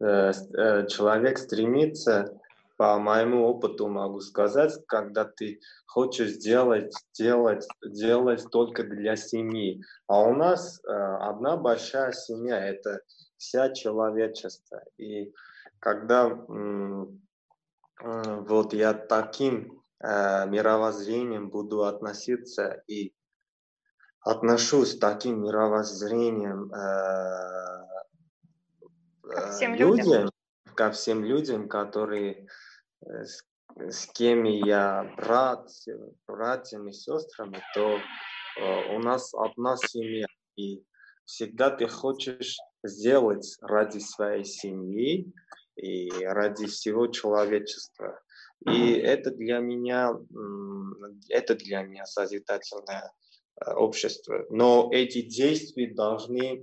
э, 0.01 0.33
э, 0.33 0.87
человек 0.87 1.39
стремится, 1.39 2.41
по 2.77 2.99
моему 2.99 3.47
опыту 3.47 3.89
могу 3.89 4.21
сказать, 4.21 4.73
когда 4.87 5.25
ты 5.25 5.61
хочешь 5.87 6.33
сделать, 6.33 6.95
делать, 7.15 7.67
делать 7.83 8.45
только 8.51 8.85
для 8.85 9.17
семьи. 9.17 9.83
А 10.07 10.21
у 10.23 10.35
нас 10.35 10.81
э, 10.85 10.93
одна 10.93 11.57
большая 11.57 12.13
семья, 12.13 12.65
это 12.67 13.01
вся 13.37 13.71
человечество. 13.71 14.83
И 14.99 15.33
когда 15.79 16.29
э, 16.29 17.07
вот 18.03 18.75
я 18.75 18.95
таким 18.95 19.83
э, 20.01 20.47
мировоззрением 20.47 21.51
буду 21.51 21.85
относиться 21.85 22.83
и 22.87 23.15
отношусь 24.21 24.99
таким 24.99 25.43
мировоззрением 25.43 26.73
э, 26.73 26.77
ко 29.23 29.51
всем 29.51 29.75
э, 29.75 29.77
людям, 29.77 30.07
людям 30.07 30.31
ко 30.77 30.93
всем 30.93 31.25
людям, 31.25 31.69
которые 31.69 32.47
с, 33.05 33.43
с 33.77 34.07
кем 34.13 34.45
я 34.45 35.13
брат, 35.17 35.69
братьями, 36.27 36.93
сестрами, 36.93 37.63
то 37.75 37.99
э, 38.61 38.97
у 38.97 38.99
нас 38.99 39.33
одна 39.35 39.77
семья, 39.77 40.27
и 40.57 40.83
всегда 41.25 41.71
ты 41.71 41.89
хочешь 41.89 42.57
сделать 42.85 43.57
ради 43.61 43.99
своей 43.99 44.45
семьи 44.45 45.33
и 45.77 46.11
ради 46.25 46.67
всего 46.67 47.09
человечества. 47.09 48.21
И 48.67 48.93
это 48.93 49.31
для 49.31 49.59
меня, 49.59 50.13
это 51.29 51.55
для 51.55 51.83
меня 51.83 52.07
созидательное 52.07 53.13
Э, 53.65 53.73
общества. 53.73 54.45
Но 54.51 54.91
эти 54.93 55.23
действия 55.23 55.95
должны 55.95 56.63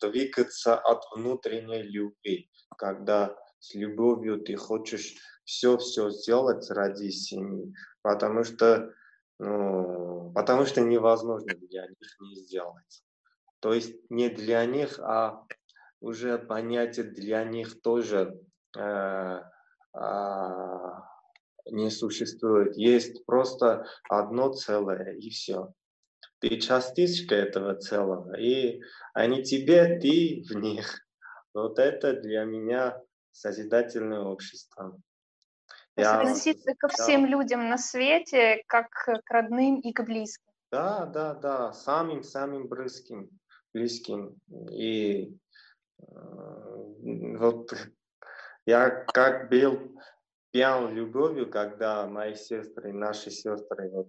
двигаться 0.00 0.76
от 0.76 1.02
внутренней 1.14 1.82
любви, 1.82 2.50
когда 2.76 3.36
с 3.60 3.74
любовью 3.74 4.40
ты 4.40 4.56
хочешь 4.56 5.14
все-все 5.50 6.10
сделать 6.10 6.70
ради 6.70 7.08
семьи, 7.10 7.74
потому 8.02 8.44
что, 8.44 8.94
ну, 9.40 10.32
потому 10.32 10.64
что 10.64 10.80
невозможно 10.80 11.54
для 11.54 11.88
них 11.88 12.20
не 12.20 12.36
сделать. 12.36 13.02
То 13.58 13.74
есть 13.74 13.96
не 14.10 14.28
для 14.28 14.64
них, 14.64 15.00
а 15.00 15.44
уже 16.00 16.38
понятие 16.38 17.06
для 17.06 17.42
них 17.42 17.82
тоже 17.82 18.40
э, 18.78 19.40
э, 19.92 20.90
не 21.66 21.90
существует. 21.90 22.76
Есть 22.76 23.26
просто 23.26 23.86
одно 24.08 24.52
целое 24.52 25.14
и 25.14 25.30
все. 25.30 25.74
Ты 26.38 26.60
частичка 26.60 27.34
этого 27.34 27.74
целого, 27.74 28.38
и 28.38 28.80
они 29.14 29.42
тебе, 29.42 29.98
ты 29.98 30.44
в 30.48 30.56
них. 30.56 31.00
Вот 31.52 31.80
это 31.80 32.12
для 32.12 32.44
меня 32.44 33.02
созидательное 33.32 34.20
общество. 34.20 34.96
Я, 36.00 36.20
относиться 36.20 36.74
ко 36.74 36.88
всем 36.88 37.22
да. 37.22 37.28
людям 37.28 37.68
на 37.68 37.78
свете, 37.78 38.62
как 38.66 38.90
к 38.90 39.30
родным 39.30 39.80
и 39.80 39.92
к 39.92 40.02
близким. 40.02 40.50
Да, 40.70 41.06
да, 41.06 41.34
да, 41.34 41.72
самым-самым 41.72 42.68
близким, 42.68 43.28
близким. 43.74 44.36
И 44.70 45.36
э, 45.98 46.04
вот 47.38 47.72
я 48.66 48.90
как 48.90 49.50
был 49.50 50.00
пьян 50.52 50.94
любовью, 50.94 51.50
когда 51.50 52.06
мои 52.06 52.34
сестры, 52.34 52.92
наши 52.92 53.30
сестры 53.30 53.90
вот, 53.90 54.08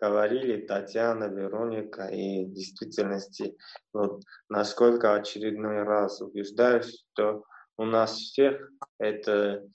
говорили 0.00 0.66
Татьяна, 0.66 1.24
Вероника, 1.24 2.06
и 2.06 2.46
в 2.46 2.52
действительности, 2.52 3.56
вот, 3.92 4.22
насколько 4.48 5.14
очередной 5.14 5.82
раз 5.82 6.20
убеждаюсь, 6.20 7.04
что 7.12 7.44
у 7.76 7.84
нас 7.84 8.12
всех 8.12 8.70
это 8.98 9.66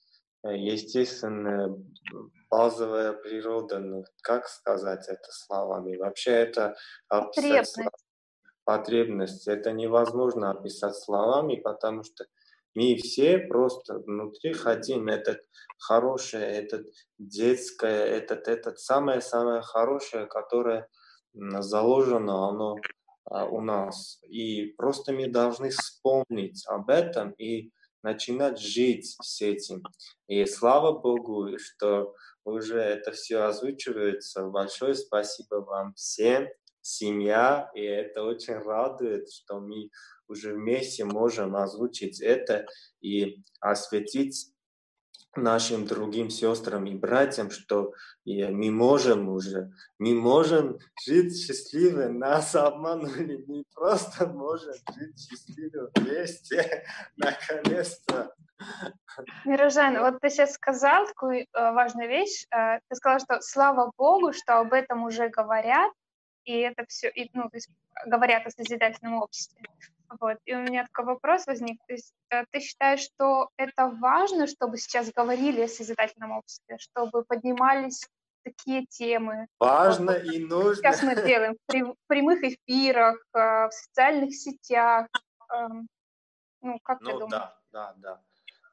естественная 0.51 1.75
базовая 2.49 3.13
природа, 3.13 3.79
ну, 3.79 4.05
как 4.21 4.47
сказать 4.47 5.07
это 5.07 5.31
словами? 5.31 5.97
Вообще 5.97 6.31
это 6.31 6.75
потребность. 7.07 7.79
потребность. 8.63 9.47
Это 9.47 9.71
невозможно 9.71 10.51
описать 10.51 10.95
словами, 10.95 11.55
потому 11.55 12.03
что 12.03 12.25
мы 12.75 12.95
все 12.95 13.39
просто 13.39 13.99
внутри 13.99 14.53
хотим 14.53 15.07
этот 15.07 15.39
хорошее, 15.79 16.45
этот 16.45 16.87
детское, 17.17 18.05
этот, 18.05 18.47
этот 18.47 18.79
самое-самое 18.79 19.61
хорошее, 19.61 20.25
которое 20.25 20.87
заложено, 21.33 22.49
оно 22.49 22.75
а, 23.25 23.45
у 23.45 23.61
нас. 23.61 24.19
И 24.27 24.73
просто 24.77 25.13
мы 25.13 25.27
должны 25.27 25.69
вспомнить 25.69 26.65
об 26.67 26.89
этом 26.89 27.31
и 27.31 27.71
начинать 28.05 28.59
жить 28.59 29.17
с 29.19 29.41
этим. 29.41 29.83
И 30.27 30.45
слава 30.45 30.97
Богу, 30.97 31.57
что 31.57 32.13
уже 32.43 32.79
это 32.79 33.11
все 33.11 33.39
озвучивается. 33.41 34.45
Большое 34.45 34.93
спасибо 34.93 35.55
вам 35.55 35.95
всем, 35.95 36.47
семья, 36.81 37.71
и 37.73 37.81
это 37.81 38.23
очень 38.23 38.53
радует, 38.53 39.31
что 39.31 39.59
мы 39.59 39.89
уже 40.27 40.53
вместе 40.53 41.03
можем 41.03 41.55
озвучить 41.55 42.21
это 42.21 42.67
и 43.01 43.43
осветить 43.59 44.51
нашим 45.37 45.85
другим 45.85 46.29
сестрам 46.29 46.85
и 46.85 46.95
братьям, 46.95 47.51
что 47.51 47.93
мы 48.25 48.71
можем 48.71 49.29
уже, 49.29 49.71
мы 49.99 50.13
можем 50.13 50.79
жить 51.05 51.37
счастливо, 51.37 52.07
нас 52.07 52.55
обманули, 52.55 53.43
мы 53.47 53.63
просто 53.73 54.27
можем 54.27 54.73
жить 54.95 55.19
счастливо 55.19 55.91
вместе, 55.95 56.85
наконец-то. 57.17 58.33
Мирожан, 59.45 59.99
вот 59.99 60.19
ты 60.21 60.29
сейчас 60.29 60.53
сказал 60.53 61.07
такую 61.07 61.41
э, 61.41 61.45
важную 61.53 62.07
вещь, 62.07 62.45
э, 62.51 62.79
ты 62.87 62.95
сказал, 62.95 63.19
что 63.19 63.41
слава 63.41 63.91
Богу, 63.97 64.33
что 64.33 64.59
об 64.59 64.73
этом 64.73 65.03
уже 65.03 65.29
говорят, 65.29 65.91
и 66.45 66.59
это 66.59 66.85
все, 66.87 67.11
ну, 67.33 67.49
то 67.49 67.57
есть 67.57 67.69
говорят 68.05 68.45
о 68.45 68.51
созидательном 68.51 69.15
обществе. 69.21 69.61
Вот. 70.19 70.37
И 70.45 70.53
у 70.53 70.61
меня 70.61 70.85
такой 70.85 71.13
вопрос 71.13 71.45
возник. 71.47 71.79
То 71.87 71.93
есть 71.93 72.13
э, 72.29 72.45
ты 72.51 72.59
считаешь, 72.59 73.01
что 73.01 73.49
это 73.57 73.87
важно, 73.87 74.47
чтобы 74.47 74.77
сейчас 74.77 75.11
говорили 75.11 75.61
о 75.61 75.67
созидательном 75.67 76.31
обществе, 76.31 76.77
чтобы 76.79 77.23
поднимались 77.23 78.07
такие 78.43 78.85
темы. 78.85 79.47
Важно 79.59 80.13
вот, 80.13 80.23
и 80.23 80.45
нужно. 80.45 80.75
Сейчас 80.75 81.03
мы 81.03 81.15
делаем 81.15 81.57
в 81.67 81.95
прямых 82.07 82.43
эфирах, 82.43 83.17
в 83.33 83.69
социальных 83.71 84.35
сетях. 84.35 85.07
Ну, 86.61 86.79
как 86.83 87.01
ну, 87.01 87.07
ты 87.07 87.13
думаешь? 87.13 87.31
Да, 87.31 87.55
да, 87.71 87.93
да. 87.97 88.21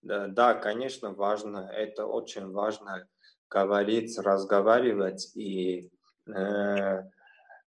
Да, 0.02 0.26
да, 0.26 0.54
конечно, 0.54 1.12
важно. 1.12 1.70
Это 1.72 2.06
очень 2.06 2.50
важно 2.50 3.06
говорить, 3.48 4.18
разговаривать. 4.18 5.30
И, 5.36 5.90
э, 6.26 6.32
э, 6.32 7.02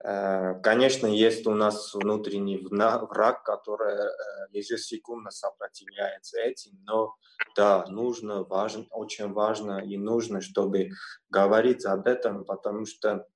конечно, 0.01 1.07
есть 1.07 1.47
у 1.47 1.55
нас 1.55 1.93
внутренний 1.95 2.59
враг, 2.59 3.43
который 3.43 3.95
э, 3.95 4.09
ежесекундно 4.53 5.31
сопротивляется 5.31 6.41
этим, 6.41 6.79
но 6.85 7.15
да, 7.57 7.85
нужно, 7.89 8.45
важно, 8.45 8.87
очень 8.91 9.33
важно 9.33 9.79
и 9.79 9.97
нужно, 9.97 10.41
чтобы 10.41 10.91
говорить 11.31 11.85
об 11.85 12.07
этом, 12.07 12.45
потому 12.45 12.87
что 12.87 13.27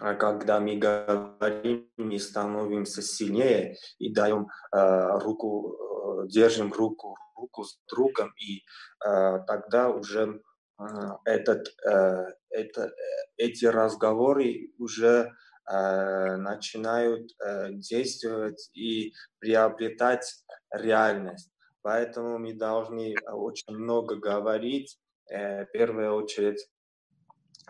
а 0.00 0.14
когда 0.14 0.58
мы 0.58 0.76
говорим, 0.76 1.88
мы 1.96 2.18
становимся 2.18 3.00
сильнее 3.00 3.76
и 3.98 4.12
даем 4.12 4.48
э, 4.72 5.18
руку, 5.20 6.24
э, 6.24 6.28
держим 6.28 6.72
руку, 6.72 7.16
руку 7.36 7.64
с 7.64 7.78
другом, 7.88 8.32
и 8.36 8.64
э, 9.04 9.38
тогда 9.46 9.90
уже 9.90 10.40
э, 10.80 10.84
этот, 11.24 11.68
э, 11.86 12.26
это, 12.50 12.92
эти 13.36 13.66
разговоры 13.66 14.72
уже 14.78 15.06
э, 15.06 15.30
начинают 15.66 17.30
э, 17.40 17.72
действовать 17.72 18.70
и 18.74 19.12
приобретать 19.38 20.44
реальность. 20.70 21.50
Поэтому 21.82 22.38
мы 22.38 22.54
должны 22.54 23.14
очень 23.30 23.74
много 23.74 24.16
говорить, 24.16 24.98
э, 25.30 25.64
в 25.64 25.70
первую 25.70 26.14
очередь 26.14 26.66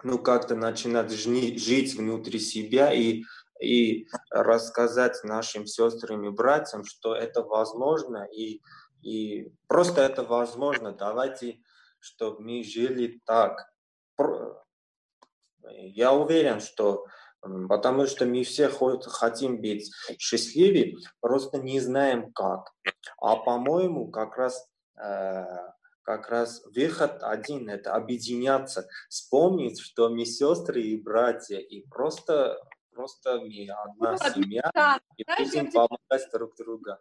ну, 0.03 0.19
как-то 0.19 0.55
начинать 0.55 1.11
жить 1.13 1.95
внутри 1.95 2.39
себя 2.39 2.93
и, 2.93 3.23
и 3.61 4.07
рассказать 4.31 5.23
нашим 5.25 5.67
сестрам 5.67 6.25
и 6.25 6.31
братьям, 6.31 6.85
что 6.85 7.15
это 7.15 7.43
возможно, 7.43 8.25
и, 8.25 8.61
и 9.03 9.53
просто 9.67 10.03
это 10.03 10.23
возможно. 10.25 10.93
Давайте, 10.93 11.61
чтобы 12.01 12.41
мы 12.41 12.65
жили 12.65 13.21
так. 13.25 13.69
Я 15.73 16.13
уверен, 16.13 16.61
что 16.61 17.07
потому 17.69 18.07
что 18.07 18.27
мы 18.27 18.45
все 18.45 18.69
хотим 18.69 19.61
быть 19.61 19.91
счастливы, 20.19 20.97
просто 21.21 21.59
не 21.59 21.81
знаем 21.81 22.33
как. 22.33 22.73
А 23.19 23.37
по-моему, 23.37 24.11
как 24.11 24.37
раз 24.37 24.67
э, 24.97 25.45
как 26.05 26.29
раз 26.29 26.63
выход 26.75 27.23
один– 27.23 27.69
это 27.71 27.95
объединяться, 27.95 28.87
вспомнить, 29.09 29.81
что 29.81 30.11
мы 30.11 30.25
сестры 30.27 30.83
и 30.83 31.01
братья, 31.01 31.59
и 31.59 31.87
просто, 31.89 32.59
просто 32.93 33.41
мы 33.41 33.69
одна 33.71 34.13
вот, 34.13 34.35
семья, 34.35 34.71
да. 34.75 35.01
и 35.17 35.25
Знаешь, 35.25 35.49
будем 35.49 35.73
помогать 35.73 36.31
друг 36.33 36.55
другу. 36.57 36.99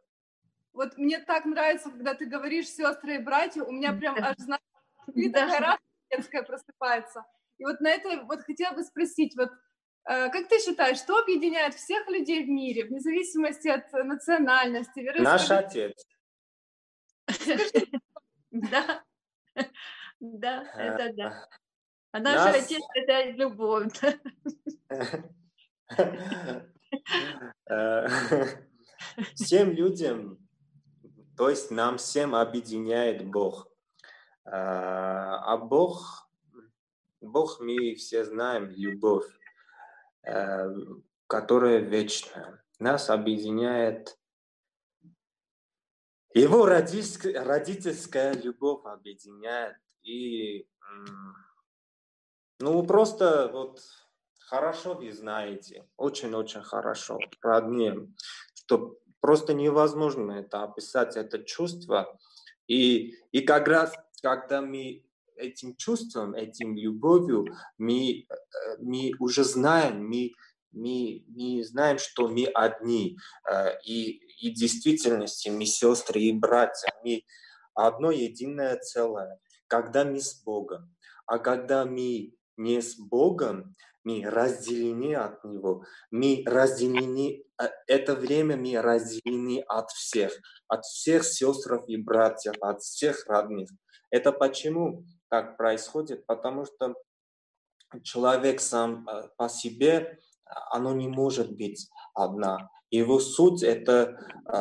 Вот 0.72 0.98
мне 0.98 1.20
так 1.20 1.46
нравится, 1.46 1.92
когда 1.92 2.16
ты 2.16 2.26
говоришь 2.26 2.68
сестры 2.68 3.16
и 3.16 3.20
братья, 3.20 3.64
у 3.64 3.72
меня 3.72 3.94
прям 3.94 4.16
аж, 4.18 4.38
знаешь, 4.38 4.62
такая 5.34 5.60
радость 6.10 6.48
просыпается. 6.48 7.26
И 7.58 7.66
вот 7.66 7.80
на 7.82 7.90
это 7.90 8.24
вот 8.24 8.42
хотела 8.42 8.74
бы 8.74 8.84
спросить, 8.84 9.36
вот 9.36 9.52
как 10.06 10.48
ты 10.50 10.60
считаешь, 10.60 10.98
что 10.98 11.18
объединяет 11.18 11.76
всех 11.76 12.08
людей 12.08 12.44
в 12.46 12.50
мире, 12.50 12.86
вне 12.86 13.00
зависимости 13.00 13.68
от 13.68 13.92
национальности, 13.92 15.00
Наш 15.20 15.50
отец. 15.52 15.94
Да, 18.52 19.04
да, 20.20 20.64
это 20.78 21.14
да. 21.14 21.48
А 22.12 22.20
наш 22.20 22.56
отец— 22.56 22.84
это 22.94 23.32
любовь. 23.32 23.92
Э, 27.68 28.08
всем 29.34 29.72
людям, 29.72 30.38
то 31.36 31.50
есть 31.50 31.72
нам 31.72 31.98
всем 31.98 32.36
объединяет 32.36 33.26
Бог. 33.26 33.68
Э, 34.46 34.52
а 34.52 35.58
Бог, 35.58 36.30
Бог 37.20 37.60
мы 37.60 37.96
все 37.96 38.26
знаем, 38.26 38.70
любовь, 38.70 39.26
э, 40.24 40.76
которая 41.28 41.80
вечная. 41.80 42.64
Нас 42.80 43.10
объединяет 43.10 44.18
его 46.34 46.66
родительская 46.66 48.34
любовь 48.34 48.86
объединяет. 48.86 49.78
И 50.04 50.68
ну 52.60 52.84
просто 52.84 53.50
вот 53.52 53.82
хорошо 54.40 54.96
вы 54.96 55.12
знаете, 55.12 55.88
очень-очень 55.96 56.62
хорошо, 56.62 57.20
родные, 57.42 58.08
что 58.54 58.98
просто 59.20 59.54
невозможно 59.54 60.34
это 60.34 60.64
описать, 60.64 61.16
это 61.16 61.44
чувство. 61.44 62.18
И, 62.68 63.16
и 63.32 63.42
как 63.42 63.68
раз, 63.68 63.94
когда 64.22 64.62
мы 64.62 65.06
этим 65.38 65.76
чувством, 65.76 66.34
этим 66.34 66.76
любовью, 66.76 67.46
мы, 67.78 68.26
э, 68.30 68.78
мы 68.80 69.12
уже 69.20 69.44
знаем, 69.44 70.08
мы, 70.08 70.32
мы, 70.72 71.24
мы 71.28 71.64
знаем, 71.64 71.98
что 71.98 72.28
мы 72.28 72.46
одни. 72.46 73.18
Э, 73.50 73.78
и 73.86 74.24
и 74.44 74.50
действительности 74.50 75.48
мы 75.48 75.66
сестры 75.66 76.20
и 76.20 76.34
братья, 76.34 76.94
мы 77.04 77.24
одно 77.74 78.12
единое 78.12 78.78
целое, 78.78 79.40
когда 79.68 80.04
мы 80.04 80.20
с 80.20 80.44
Богом. 80.44 80.94
А 81.26 81.40
когда 81.40 81.86
мы 81.86 82.34
не 82.58 82.82
с 82.82 83.00
Богом, 83.00 83.74
мы 84.04 84.22
разделены 84.26 85.16
от 85.16 85.46
Него, 85.46 85.86
мы 86.12 86.44
разделены, 86.46 87.46
э, 87.62 87.70
это 87.88 88.16
время 88.16 88.58
мы 88.58 88.82
разделены 88.82 89.64
от 89.66 89.92
всех, 89.92 90.34
от 90.68 90.84
всех 90.84 91.24
сестр 91.24 91.76
и 91.88 91.96
братьев, 91.96 92.56
от 92.60 92.82
всех 92.82 93.26
родных. 93.28 93.70
Это 94.12 94.34
почему 94.34 95.06
так 95.34 95.58
происходит? 95.58 96.28
Потому 96.28 96.64
что 96.66 96.94
человек 98.04 98.62
сам 98.62 99.10
э, 99.10 99.30
по 99.36 99.50
себе, 99.50 100.20
оно 100.70 100.94
не 100.94 101.08
может 101.08 101.58
быть 101.58 101.90
одна. 102.14 102.70
Его 102.92 103.20
суть– 103.20 103.64
это 103.64 103.96
э, 104.04 104.54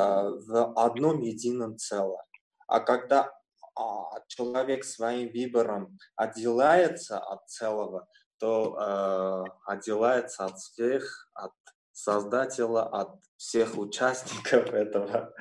в 0.47 0.73
одном 0.77 1.21
едином 1.21 1.77
целом. 1.77 2.23
А 2.67 2.81
когда 2.81 3.27
э, 3.27 3.83
человек 4.29 4.85
своим 4.85 5.31
выбором 5.31 5.99
отделяется 6.17 7.19
от 7.19 7.47
целого, 7.51 8.09
то 8.39 8.75
э, 8.81 9.45
отделяется 9.73 10.47
от 10.47 10.57
всех, 10.57 11.31
от 11.35 11.53
создателя, 11.93 12.85
от 12.85 13.21
всех 13.37 13.77
участников 13.77 14.73
этого 14.73 15.35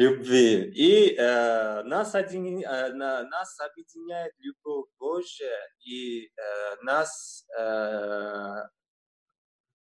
любви. 0.00 0.72
И 0.74 1.14
э, 1.14 1.82
нас, 1.82 2.14
один, 2.14 2.58
э, 2.58 2.92
нас 2.94 3.60
объединяет 3.60 4.32
любовь 4.38 4.88
Божья, 4.98 5.54
и 5.84 6.26
э, 6.26 6.76
нас 6.82 7.44
э, 7.58 8.62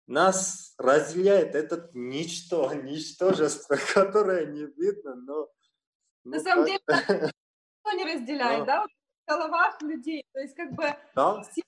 нас 0.07 0.75
разделяет 0.77 1.55
этот 1.55 1.93
ничто, 1.93 2.73
ничтожество, 2.89 3.75
которое 3.93 4.47
не 4.47 4.65
видно, 4.65 5.15
но... 5.15 5.47
Ну, 6.23 6.31
На 6.31 6.39
самом 6.39 6.65
деле, 6.65 6.79
никто 6.87 7.91
не 7.93 8.03
разделяет, 8.03 8.59
но... 8.59 8.65
да, 8.65 8.85
в 8.85 9.29
головах 9.29 9.81
людей, 9.81 10.25
то 10.33 10.39
есть 10.41 10.55
как 10.55 10.71
бы 10.73 10.93
да? 11.15 11.41
все 11.43 11.61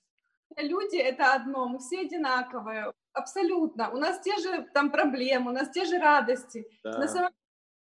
люди 0.58 0.97
это 0.97 1.34
одно, 1.34 1.67
мы 1.67 1.79
все 1.79 2.01
одинаковые, 2.01 2.91
абсолютно, 3.13 3.89
у 3.91 3.97
нас 3.97 4.19
те 4.19 4.38
же 4.38 4.67
там 4.73 4.91
проблемы, 4.91 5.51
у 5.51 5.53
нас 5.53 5.69
те 5.71 5.86
же 5.86 5.97
радости, 5.97 6.67
да. 6.84 6.99
на 6.99 7.08
самом 7.08 7.32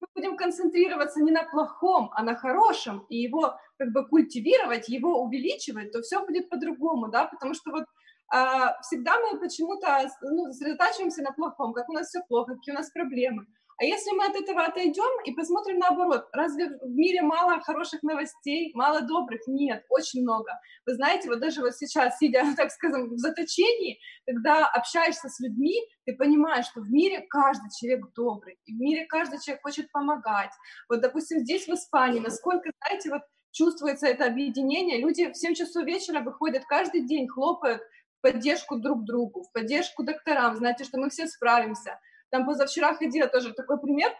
мы 0.02 0.08
будем 0.16 0.38
концентрироваться 0.38 1.22
не 1.22 1.32
на 1.32 1.44
плохом, 1.44 2.12
а 2.14 2.24
на 2.24 2.36
хорошем, 2.36 3.06
и 3.10 3.18
его 3.18 3.56
как 3.78 3.92
бы 3.92 4.08
культивировать, 4.08 4.90
его 4.90 5.22
увеличивать, 5.22 5.92
то 5.92 6.02
все 6.02 6.26
будет 6.26 6.50
по-другому, 6.50 7.10
да, 7.10 7.26
потому 7.26 7.54
что 7.54 7.72
вот 7.72 7.86
а, 8.32 8.80
всегда 8.82 9.20
мы 9.20 9.40
почему-то 9.40 10.08
ну, 10.22 10.52
сосредотачиваемся 10.52 11.24
на 11.24 11.32
плохом, 11.32 11.74
как 11.74 11.90
у 11.90 11.94
нас 11.94 12.08
все 12.08 12.20
плохо, 12.28 12.56
какие 12.56 12.74
у 12.74 12.78
нас 12.78 12.92
проблемы. 12.92 13.48
А 13.80 13.86
если 13.86 14.12
мы 14.12 14.26
от 14.26 14.36
этого 14.36 14.66
отойдем 14.66 15.24
и 15.24 15.32
посмотрим 15.32 15.80
наоборот, 15.80 16.28
разве 16.34 16.68
в 16.68 16.90
мире 16.90 17.22
мало 17.22 17.62
хороших 17.62 18.04
новостей, 18.04 18.72
мало 18.76 19.02
добрых? 19.02 19.40
Нет, 19.48 19.86
очень 19.90 20.22
много. 20.22 20.52
Вы 20.86 20.96
знаете, 20.96 21.30
вот 21.30 21.40
даже 21.40 21.62
вот 21.62 21.74
сейчас, 21.76 22.18
сидя, 22.18 22.44
так 22.58 22.72
скажем, 22.72 23.10
в 23.10 23.18
заточении, 23.18 23.98
когда 24.26 24.68
общаешься 24.68 25.30
с 25.30 25.40
людьми, 25.40 25.80
ты 26.06 26.14
понимаешь, 26.18 26.66
что 26.66 26.82
в 26.82 26.92
мире 26.92 27.26
каждый 27.30 27.70
человек 27.80 28.06
добрый, 28.14 28.60
и 28.66 28.76
в 28.76 28.80
мире 28.80 29.06
каждый 29.06 29.40
человек 29.40 29.64
хочет 29.64 29.90
помогать. 29.94 30.52
Вот, 30.90 31.00
допустим, 31.00 31.40
здесь 31.40 31.66
в 31.66 31.74
Испании, 31.74 32.20
насколько, 32.20 32.72
знаете, 32.86 33.10
вот 33.12 33.22
чувствуется 33.52 34.08
это 34.08 34.26
объединение, 34.26 35.00
люди 35.00 35.32
в 35.32 35.38
7 35.38 35.54
часов 35.54 35.86
вечера 35.86 36.20
выходят 36.20 36.66
каждый 36.66 37.06
день, 37.08 37.30
хлопают 37.30 37.82
поддержку 38.22 38.76
друг 38.78 39.06
другу, 39.06 39.44
в 39.44 39.54
поддержку 39.54 40.04
докторам, 40.04 40.58
знаете, 40.58 40.84
что 40.84 41.00
мы 41.00 41.10
все 41.10 41.28
справимся. 41.28 41.98
Там 42.32 42.46
позавчера 42.46 42.94
ходила 42.94 43.28
тоже 43.28 43.54
такой 43.54 43.80
пример, 43.80 44.12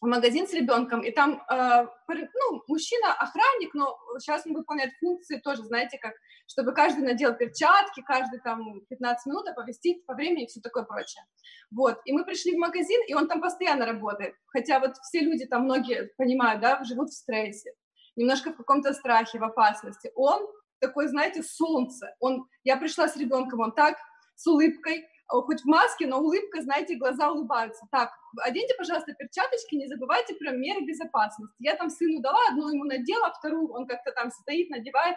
в 0.00 0.06
магазин 0.06 0.46
с 0.46 0.52
ребенком, 0.52 1.00
и 1.00 1.10
там, 1.10 1.42
э, 1.50 1.86
ну, 2.08 2.62
мужчина-охранник, 2.68 3.74
но 3.74 3.98
сейчас 4.20 4.46
он 4.46 4.54
выполняет 4.54 4.92
функции 5.00 5.38
тоже, 5.38 5.62
знаете, 5.64 5.98
как, 5.98 6.14
чтобы 6.46 6.72
каждый 6.72 7.04
надел 7.04 7.34
перчатки, 7.34 8.02
каждый 8.02 8.38
там 8.40 8.80
15 8.88 9.26
минут 9.26 9.48
оповестить 9.48 10.06
по 10.06 10.14
времени 10.14 10.44
и 10.44 10.46
все 10.46 10.60
такое 10.60 10.84
прочее. 10.84 11.24
Вот, 11.70 12.00
и 12.04 12.12
мы 12.12 12.24
пришли 12.24 12.54
в 12.54 12.58
магазин, 12.58 13.00
и 13.08 13.14
он 13.14 13.26
там 13.26 13.40
постоянно 13.40 13.86
работает, 13.86 14.34
хотя 14.46 14.78
вот 14.78 14.96
все 14.98 15.20
люди 15.20 15.46
там, 15.46 15.64
многие 15.64 16.10
понимают, 16.16 16.60
да, 16.60 16.82
живут 16.84 17.10
в 17.10 17.16
стрессе, 17.16 17.72
немножко 18.14 18.52
в 18.52 18.56
каком-то 18.56 18.94
страхе, 18.94 19.38
в 19.38 19.44
опасности. 19.44 20.12
Он 20.14 20.46
такой, 20.78 21.08
знаете, 21.08 21.42
солнце, 21.42 22.14
он, 22.20 22.46
я 22.62 22.76
пришла 22.76 23.08
с 23.08 23.16
ребенком, 23.16 23.60
он 23.60 23.72
так 23.72 23.96
с 24.36 24.46
улыбкой, 24.46 25.08
хоть 25.28 25.60
в 25.62 25.66
маске, 25.66 26.06
но 26.06 26.20
улыбка, 26.20 26.62
знаете, 26.62 26.96
глаза 26.96 27.30
улыбаются. 27.30 27.86
Так, 27.90 28.10
оденьте, 28.42 28.74
пожалуйста, 28.76 29.12
перчаточки, 29.12 29.74
не 29.74 29.86
забывайте 29.86 30.34
про 30.34 30.52
меры 30.52 30.84
безопасности. 30.84 31.54
Я 31.58 31.76
там 31.76 31.90
сыну 31.90 32.20
дала, 32.20 32.38
одну 32.50 32.68
ему 32.68 32.84
надела, 32.84 33.32
вторую 33.32 33.70
он 33.72 33.86
как-то 33.86 34.12
там 34.12 34.30
стоит, 34.30 34.70
надевает. 34.70 35.16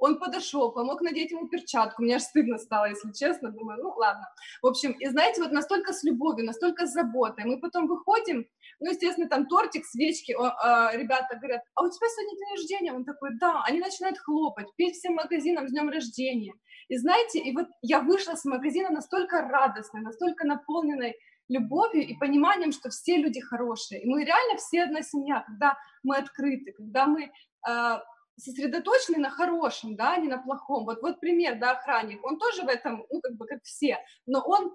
Он 0.00 0.18
подошел, 0.18 0.72
помог 0.72 1.02
надеть 1.02 1.30
ему 1.30 1.46
перчатку. 1.48 2.02
Мне 2.02 2.16
аж 2.16 2.22
стыдно 2.22 2.58
стало, 2.58 2.86
если 2.86 3.12
честно. 3.12 3.50
Думаю, 3.50 3.82
ну 3.82 3.90
ладно. 3.90 4.26
В 4.62 4.66
общем, 4.66 4.92
и 4.92 5.06
знаете, 5.06 5.42
вот 5.42 5.52
настолько 5.52 5.92
с 5.92 6.02
любовью, 6.02 6.46
настолько 6.46 6.86
с 6.86 6.92
заботой. 6.92 7.44
Мы 7.44 7.60
потом 7.60 7.86
выходим, 7.86 8.46
ну, 8.80 8.90
естественно, 8.90 9.28
там 9.28 9.46
тортик, 9.46 9.84
свечки. 9.84 10.32
О, 10.32 10.44
а, 10.44 10.96
ребята 10.96 11.36
говорят, 11.36 11.62
а 11.74 11.82
у 11.82 11.90
тебя 11.90 12.06
сегодня 12.08 12.38
день 12.38 12.50
рождения? 12.56 12.92
Он 12.94 13.04
такой, 13.04 13.30
да. 13.38 13.62
Они 13.66 13.78
начинают 13.78 14.18
хлопать, 14.18 14.66
петь 14.76 14.96
всем 14.96 15.14
магазинам 15.14 15.68
с 15.68 15.70
днем 15.70 15.90
рождения. 15.90 16.54
И 16.88 16.96
знаете, 16.96 17.38
и 17.38 17.54
вот 17.54 17.68
я 17.82 18.00
вышла 18.00 18.34
с 18.34 18.44
магазина 18.44 18.90
настолько 18.90 19.42
радостной, 19.42 20.00
настолько 20.00 20.46
наполненной 20.46 21.14
любовью 21.50 22.06
и 22.06 22.16
пониманием, 22.16 22.72
что 22.72 22.88
все 22.90 23.16
люди 23.16 23.40
хорошие. 23.40 24.02
И 24.02 24.08
мы 24.08 24.24
реально 24.24 24.56
все 24.56 24.84
одна 24.84 25.02
семья, 25.02 25.44
когда 25.46 25.76
мы 26.02 26.16
открыты, 26.16 26.72
когда 26.72 27.06
мы 27.06 27.24
э, 27.24 27.98
сосредоточены 28.40 29.18
на 29.18 29.30
хорошем, 29.30 29.96
да, 29.96 30.14
а 30.14 30.18
не 30.18 30.28
на 30.28 30.38
плохом. 30.38 30.84
Вот, 30.84 31.02
вот 31.02 31.20
пример, 31.20 31.58
да, 31.58 31.72
охранник, 31.72 32.24
он 32.24 32.38
тоже 32.38 32.62
в 32.62 32.68
этом, 32.68 33.06
ну, 33.10 33.20
как 33.20 33.36
бы, 33.36 33.46
как 33.46 33.62
все, 33.62 33.98
но 34.26 34.40
он 34.40 34.74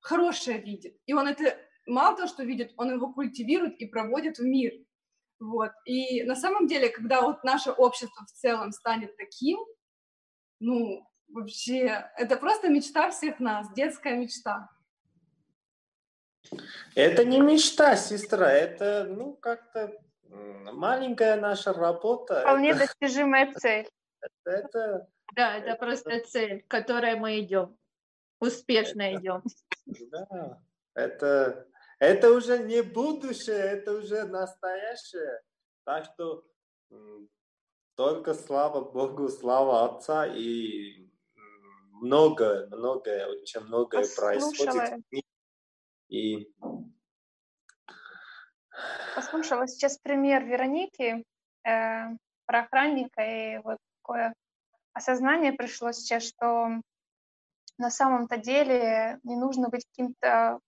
хорошее 0.00 0.58
видит, 0.58 0.96
и 1.06 1.12
он 1.12 1.28
это 1.28 1.56
мало 1.86 2.16
того, 2.16 2.28
что 2.28 2.44
видит, 2.44 2.72
он 2.76 2.92
его 2.92 3.12
культивирует 3.12 3.76
и 3.80 3.86
проводит 3.86 4.38
в 4.38 4.44
мир. 4.44 4.72
Вот. 5.40 5.72
И 5.84 6.22
на 6.24 6.36
самом 6.36 6.66
деле, 6.66 6.90
когда 6.90 7.22
вот 7.22 7.44
наше 7.44 7.70
общество 7.70 8.24
в 8.26 8.32
целом 8.32 8.72
станет 8.72 9.16
таким, 9.16 9.58
ну, 10.60 11.06
Вообще, 11.32 12.10
это 12.16 12.36
просто 12.36 12.68
мечта 12.68 13.10
всех 13.10 13.38
нас, 13.38 13.72
детская 13.72 14.16
мечта. 14.16 14.68
Это 16.94 17.24
не 17.24 17.38
мечта, 17.40 17.96
сестра, 17.96 18.50
это, 18.50 19.06
ну, 19.08 19.34
как-то 19.34 19.92
маленькая 20.72 21.40
наша 21.40 21.72
работа. 21.72 22.40
Вполне 22.40 22.70
это, 22.70 22.80
достижимая 22.80 23.52
цель. 23.58 23.88
Это, 24.20 24.50
это, 24.50 25.08
да, 25.34 25.56
это, 25.56 25.70
это 25.70 25.78
просто 25.78 26.20
цель, 26.20 26.62
к 26.62 26.68
которой 26.68 27.16
мы 27.16 27.40
идем. 27.40 27.76
Успешно 28.40 29.02
это, 29.02 29.20
идем. 29.20 29.42
Да, 30.10 30.62
это, 30.94 31.66
это 31.98 32.32
уже 32.32 32.58
не 32.58 32.82
будущее, 32.82 33.56
это 33.56 33.92
уже 33.94 34.24
настоящее. 34.24 35.40
Так 35.84 36.04
что 36.04 36.44
только 37.96 38.34
слава 38.34 38.80
Богу, 38.80 39.28
слава 39.28 39.84
Отца 39.84 40.26
и 40.26 41.10
много, 42.00 42.66
многое, 42.70 43.26
очень 43.26 43.60
многое 43.60 44.06
происходит. 44.16 45.04
И... 46.08 46.52
Послушала 49.14 49.66
сейчас 49.66 49.98
пример 49.98 50.44
Вероники 50.44 51.24
э, 51.64 52.16
про 52.46 52.60
охранника, 52.60 53.22
и 53.22 53.58
вот 53.58 53.78
такое 54.02 54.34
осознание 54.92 55.52
пришло 55.52 55.92
сейчас, 55.92 56.24
что 56.24 56.80
на 57.78 57.90
самом-то 57.90 58.36
деле 58.36 59.18
не 59.22 59.36
нужно 59.36 59.68
быть 59.68 59.86
каким-то 59.86 60.60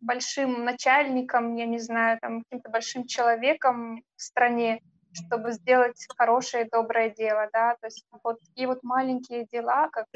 большим 0.00 0.64
начальником, 0.64 1.56
я 1.56 1.66
не 1.66 1.78
знаю, 1.78 2.18
там, 2.20 2.42
каким-то 2.44 2.70
большим 2.70 3.06
человеком 3.06 4.02
в 4.16 4.22
стране, 4.22 4.80
чтобы 5.12 5.52
сделать 5.52 6.06
хорошее, 6.16 6.68
доброе 6.70 7.10
дело, 7.10 7.48
да, 7.52 7.76
то 7.80 7.86
есть 7.86 8.06
вот 8.22 8.40
такие 8.40 8.66
вот 8.66 8.82
маленькие 8.82 9.44
дела, 9.46 9.88
как 9.88 10.06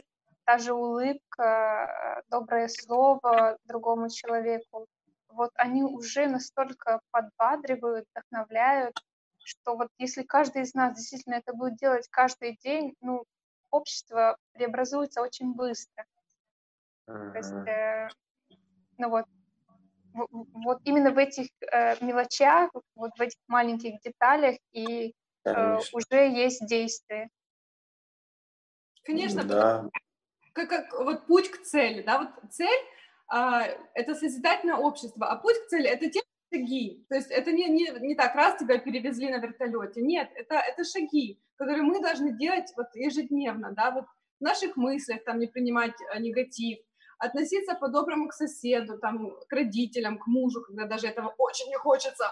та 0.44 0.59
же 0.59 0.72
улыбка, 0.72 2.22
доброе 2.28 2.68
слово 2.68 3.59
другому 3.64 4.09
человеку, 4.09 4.87
вот 5.35 5.51
они 5.57 5.83
уже 5.83 6.27
настолько 6.27 7.01
подбадривают, 7.11 8.07
вдохновляют, 8.11 8.97
что 9.44 9.77
вот 9.77 9.88
если 9.99 10.23
каждый 10.23 10.62
из 10.62 10.75
нас 10.75 10.97
действительно 10.97 11.35
это 11.35 11.53
будет 11.53 11.77
делать 11.77 12.09
каждый 12.11 12.57
день, 12.62 12.94
ну, 13.01 13.25
общество 13.70 14.37
преобразуется 14.53 15.20
очень 15.20 15.53
быстро. 15.55 16.05
То 17.07 17.35
есть, 17.35 17.68
э, 17.68 18.09
ну 18.97 19.11
вот, 19.11 19.27
вот 20.14 20.81
именно 20.85 21.11
в 21.11 21.18
этих 21.18 21.49
э, 21.61 22.03
мелочах, 22.05 22.70
вот 22.94 23.11
в 23.18 23.20
этих 23.20 23.38
маленьких 23.49 24.01
деталях 24.01 24.57
и 24.73 25.14
э, 25.44 25.79
уже 25.92 26.29
есть 26.31 26.66
действие. 26.66 27.29
Конечно, 29.03 29.44
да 29.44 29.90
как, 30.55 30.68
как 30.68 30.92
вот 30.92 31.27
путь 31.27 31.51
к 31.51 31.62
цели, 31.62 32.03
да, 32.03 32.18
вот 32.18 32.53
цель 32.53 32.81
это 33.29 34.15
созидательное 34.15 34.77
общество, 34.77 35.27
а 35.27 35.37
путь 35.37 35.57
к 35.65 35.69
цели 35.69 35.89
это 35.89 36.09
те 36.11 36.21
шаги, 36.53 37.05
то 37.09 37.17
есть 37.17 37.31
это 37.31 37.53
не, 37.53 37.69
не, 37.69 37.91
не 38.01 38.15
так 38.15 38.35
раз 38.35 38.59
тебя 38.59 38.79
перевезли 38.79 39.31
на 39.31 39.39
вертолете, 39.39 40.03
нет, 40.03 40.31
это, 40.35 40.57
это 40.57 40.85
шаги, 40.85 41.41
которые 41.57 41.83
мы 41.83 42.01
должны 42.01 42.37
делать 42.37 42.73
вот 42.77 42.87
ежедневно, 42.95 43.73
да, 43.73 43.91
вот 43.91 44.05
в 44.41 44.43
наших 44.43 44.77
мыслях 44.77 45.25
там 45.25 45.39
не 45.39 45.47
принимать 45.47 45.95
а, 46.13 46.19
негатив, 46.19 46.79
относиться 47.19 47.75
по-доброму 47.75 48.29
к 48.29 48.35
соседу, 48.35 48.99
там, 48.99 49.31
к 49.49 49.53
родителям, 49.53 50.19
к 50.19 50.27
мужу, 50.27 50.63
когда 50.63 50.87
даже 50.87 51.07
этого 51.07 51.35
очень 51.39 51.69
не 51.69 51.77
хочется, 51.77 52.27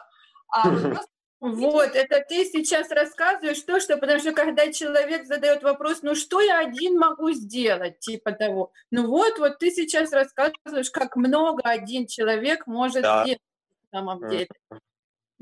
а 0.48 0.68
вот 0.70 0.82
просто 0.82 1.10
вот, 1.42 1.96
это 1.96 2.20
ты 2.20 2.44
сейчас 2.44 2.88
рассказываешь 2.92 3.60
то, 3.62 3.80
что, 3.80 3.96
потому 3.96 4.20
что 4.20 4.30
когда 4.30 4.70
человек 4.70 5.26
задает 5.26 5.64
вопрос, 5.64 6.02
ну 6.02 6.14
что 6.14 6.40
я 6.40 6.60
один 6.60 6.96
могу 6.96 7.32
сделать, 7.32 7.98
типа 7.98 8.30
того, 8.30 8.70
ну 8.92 9.08
вот, 9.08 9.40
вот 9.40 9.58
ты 9.58 9.72
сейчас 9.72 10.12
рассказываешь, 10.12 10.92
как 10.92 11.16
много 11.16 11.60
один 11.64 12.06
человек 12.06 12.68
может 12.68 13.02
да. 13.02 13.24
сделать 13.24 13.40
на 13.90 13.98
самом 13.98 14.28
деле. 14.28 14.46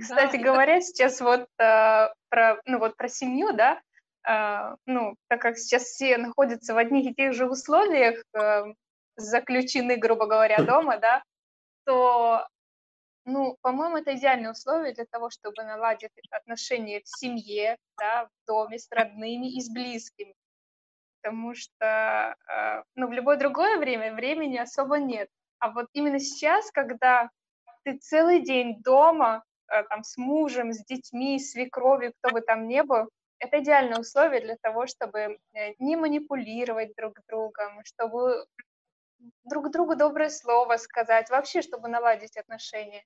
Кстати 0.00 0.38
да, 0.38 0.42
говоря, 0.42 0.76
это... 0.78 0.86
сейчас 0.86 1.20
вот 1.20 1.46
э, 1.58 2.08
про, 2.30 2.62
ну 2.64 2.78
вот 2.78 2.96
про 2.96 3.08
семью, 3.10 3.52
да, 3.52 3.78
э, 4.26 4.76
ну, 4.86 5.16
так 5.28 5.42
как 5.42 5.58
сейчас 5.58 5.82
все 5.82 6.16
находятся 6.16 6.72
в 6.72 6.78
одних 6.78 7.10
и 7.10 7.14
тех 7.14 7.34
же 7.34 7.46
условиях, 7.46 8.24
э, 8.32 8.72
заключены, 9.16 9.96
грубо 9.96 10.24
говоря, 10.24 10.62
дома, 10.62 10.96
да, 10.96 11.22
то 11.84 12.46
ну, 13.30 13.56
по-моему, 13.62 13.98
это 13.98 14.14
идеальные 14.14 14.50
условия 14.50 14.92
для 14.92 15.06
того, 15.06 15.30
чтобы 15.30 15.62
наладить 15.62 16.10
отношения 16.30 17.00
в 17.00 17.08
семье, 17.08 17.76
да, 17.98 18.26
в 18.26 18.46
доме 18.46 18.78
с 18.78 18.88
родными 18.90 19.56
и 19.56 19.60
с 19.60 19.70
близкими. 19.70 20.34
Потому 21.22 21.54
что, 21.54 22.36
э, 22.48 22.82
ну, 22.94 23.08
в 23.08 23.12
любое 23.12 23.36
другое 23.36 23.78
время 23.78 24.14
времени 24.14 24.56
особо 24.56 24.98
нет. 24.98 25.28
А 25.58 25.70
вот 25.70 25.86
именно 25.92 26.18
сейчас, 26.18 26.70
когда 26.70 27.30
ты 27.84 27.98
целый 27.98 28.42
день 28.42 28.80
дома, 28.82 29.44
э, 29.68 29.82
там, 29.84 30.02
с 30.02 30.16
мужем, 30.16 30.72
с 30.72 30.84
детьми, 30.84 31.38
с 31.38 31.52
свекровью, 31.52 32.12
кто 32.20 32.32
бы 32.32 32.40
там 32.40 32.66
ни 32.68 32.80
был, 32.80 33.08
это 33.38 33.60
идеальное 33.60 33.98
условие 34.00 34.40
для 34.40 34.56
того, 34.60 34.86
чтобы 34.86 35.38
э, 35.54 35.74
не 35.78 35.96
манипулировать 35.96 36.94
друг 36.96 37.14
другом, 37.28 37.80
чтобы 37.84 38.44
друг 39.44 39.70
другу 39.70 39.96
доброе 39.96 40.30
слово 40.30 40.76
сказать, 40.76 41.30
вообще, 41.30 41.62
чтобы 41.62 41.88
наладить 41.88 42.36
отношения. 42.36 43.04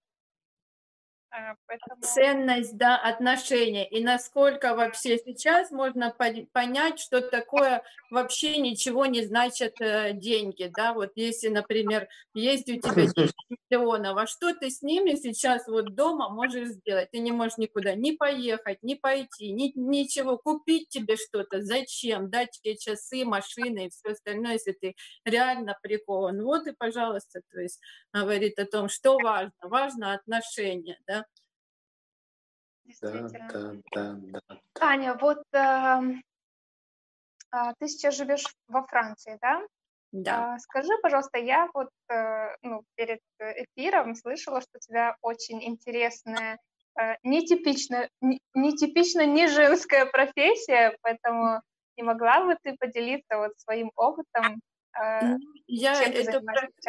А, 1.36 1.56
поэтому... 1.66 2.00
Ценность, 2.00 2.76
да, 2.76 2.96
отношения. 2.96 3.88
И 3.88 4.04
насколько 4.04 4.76
вообще 4.76 5.18
сейчас 5.18 5.72
можно 5.72 6.14
понять, 6.52 7.00
что 7.00 7.20
такое 7.20 7.82
вообще 8.10 8.58
ничего 8.58 9.06
не 9.06 9.22
значит 9.22 9.80
э, 9.80 10.12
деньги, 10.12 10.70
да, 10.74 10.92
вот 10.94 11.10
если, 11.16 11.48
например, 11.48 12.06
есть 12.34 12.70
у 12.70 12.76
тебя 12.76 13.08
10 13.74 13.80
миллионов, 13.80 14.16
а 14.16 14.26
что 14.26 14.54
ты 14.54 14.70
с 14.70 14.82
ними 14.82 15.14
сейчас 15.14 15.66
вот 15.66 15.94
дома 15.94 16.28
можешь 16.28 16.68
сделать? 16.68 17.10
Ты 17.10 17.18
не 17.18 17.32
можешь 17.32 17.58
никуда 17.58 17.94
ни 17.94 18.12
поехать, 18.12 18.82
ни 18.82 18.94
пойти, 18.94 19.52
ни, 19.52 19.72
ничего, 19.74 20.38
купить 20.38 20.88
тебе 20.88 21.16
что-то, 21.16 21.62
зачем, 21.62 22.30
дать 22.30 22.50
тебе 22.52 22.76
часы, 22.76 23.24
машины 23.24 23.86
и 23.86 23.90
все 23.90 24.12
остальное, 24.12 24.54
если 24.54 24.72
ты 24.72 24.94
реально 25.24 25.76
прикован. 25.82 26.42
Вот 26.42 26.66
и, 26.66 26.72
пожалуйста, 26.72 27.40
то 27.50 27.60
есть 27.60 27.80
говорит 28.12 28.58
о 28.58 28.66
том, 28.66 28.88
что 28.88 29.18
важно. 29.18 29.52
Важно 29.62 30.14
отношения, 30.14 30.98
да, 31.06 31.24
Действительно. 32.84 33.48
Да, 33.50 33.72
да, 33.92 34.14
да, 34.14 34.40
да. 34.48 34.60
Аня, 34.80 35.14
вот 35.14 35.42
э, 35.52 36.20
э, 37.50 37.72
ты 37.78 37.88
сейчас 37.88 38.16
живешь 38.16 38.44
во 38.68 38.86
Франции, 38.86 39.38
да? 39.40 39.62
Да. 40.14 40.54
А, 40.54 40.58
скажи, 40.60 40.92
пожалуйста, 41.02 41.38
я 41.38 41.68
вот 41.74 41.88
э, 42.08 42.56
ну, 42.62 42.84
перед 42.94 43.18
эфиром 43.40 44.14
слышала, 44.14 44.60
что 44.60 44.70
у 44.76 44.78
тебя 44.78 45.16
очень 45.22 45.60
интересная, 45.64 46.60
э, 46.96 47.16
нетипичная, 47.24 48.08
нетипично 48.54 49.26
не 49.26 49.48
женская 49.48 50.06
профессия, 50.06 50.96
поэтому 51.02 51.60
не 51.96 52.04
могла 52.04 52.44
бы 52.44 52.56
ты 52.62 52.76
поделиться 52.78 53.38
вот 53.38 53.58
своим 53.58 53.90
опытом 53.96 54.60
ну, 55.22 55.38
я, 55.66 56.00
это, 56.04 56.40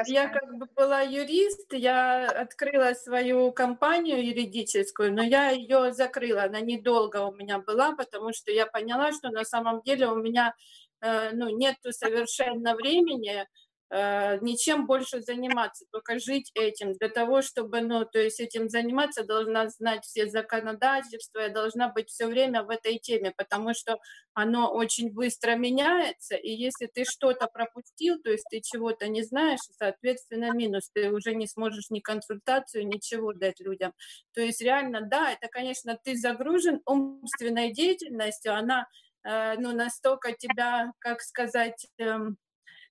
я 0.06 0.28
как 0.28 0.58
бы 0.58 0.68
была 0.76 1.02
юрист, 1.02 1.74
я 1.74 2.30
открыла 2.30 2.94
свою 2.94 3.52
компанию 3.52 4.24
юридическую, 4.24 5.12
но 5.12 5.24
я 5.24 5.50
ее 5.50 5.92
закрыла, 5.92 6.44
она 6.44 6.60
недолго 6.62 7.26
у 7.26 7.34
меня 7.34 7.60
была, 7.60 7.96
потому 7.96 8.32
что 8.32 8.52
я 8.52 8.68
поняла, 8.68 9.12
что 9.12 9.30
на 9.30 9.44
самом 9.44 9.82
деле 9.82 10.08
у 10.08 10.16
меня 10.16 10.54
э, 10.54 10.85
ну, 11.02 11.50
нет 11.50 11.76
совершенно 11.92 12.76
времени 12.76 13.46
Э, 13.92 14.40
ничем 14.42 14.88
больше 14.88 15.22
заниматься, 15.22 15.86
только 15.92 16.18
жить 16.18 16.52
этим. 16.56 16.94
Для 16.94 17.08
того, 17.08 17.44
чтобы, 17.44 17.82
ну, 17.82 18.04
то 18.04 18.20
есть 18.20 18.40
этим 18.40 18.68
заниматься, 18.68 19.24
должна 19.24 19.70
знать 19.70 20.04
все 20.04 20.28
законодательства, 20.28 21.40
я 21.42 21.50
должна 21.50 21.90
быть 21.90 22.10
все 22.10 22.26
время 22.26 22.64
в 22.64 22.72
этой 22.72 22.98
теме, 22.98 23.32
потому 23.38 23.76
что 23.76 24.00
оно 24.34 24.74
очень 24.74 25.14
быстро 25.14 25.56
меняется, 25.56 26.36
и 26.36 26.50
если 26.50 26.88
ты 26.88 27.06
что-то 27.06 27.48
пропустил, 27.48 28.20
то 28.22 28.32
есть 28.32 28.46
ты 28.50 28.60
чего-то 28.60 29.08
не 29.08 29.22
знаешь, 29.22 29.60
соответственно, 29.78 30.52
минус, 30.52 30.90
ты 30.92 31.12
уже 31.12 31.36
не 31.36 31.48
сможешь 31.48 31.92
ни 31.92 32.00
консультацию, 32.00 32.88
ничего 32.88 33.34
дать 33.34 33.60
людям. 33.60 33.94
То 34.34 34.42
есть 34.42 34.62
реально, 34.62 35.02
да, 35.02 35.32
это, 35.32 35.48
конечно, 35.48 35.98
ты 36.04 36.18
загружен 36.18 36.82
умственной 36.86 37.72
деятельностью, 37.72 38.54
она, 38.56 38.82
э, 38.82 39.05
ну, 39.26 39.74
настолько 39.74 40.34
тебя, 40.34 40.92
как 41.00 41.22
сказать, 41.22 41.88
эм, 41.98 42.38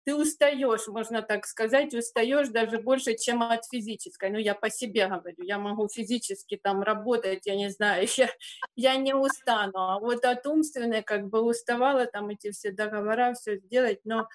ты 0.04 0.14
устаешь, 0.14 0.86
можно 0.86 1.22
так 1.22 1.46
сказать, 1.46 1.94
устаешь 1.94 2.48
даже 2.48 2.78
больше, 2.78 3.16
чем 3.16 3.42
от 3.42 3.64
физической. 3.66 4.30
Ну, 4.30 4.38
я 4.38 4.54
по 4.54 4.68
себе 4.70 5.08
говорю, 5.08 5.42
я 5.42 5.58
могу 5.58 5.88
физически 5.88 6.60
там 6.62 6.82
работать, 6.82 7.46
я 7.46 7.56
не 7.56 7.70
знаю, 7.70 8.06
я, 8.16 8.28
я 8.76 8.96
не 8.96 9.14
устану, 9.14 9.78
а 9.78 9.98
вот 9.98 10.24
от 10.24 10.46
умственной 10.46 11.02
как 11.02 11.28
бы 11.28 11.40
уставала 11.40 12.06
там 12.06 12.28
эти 12.28 12.50
все 12.50 12.70
договора, 12.70 13.34
все 13.34 13.56
сделать, 13.56 14.00
но 14.04 14.28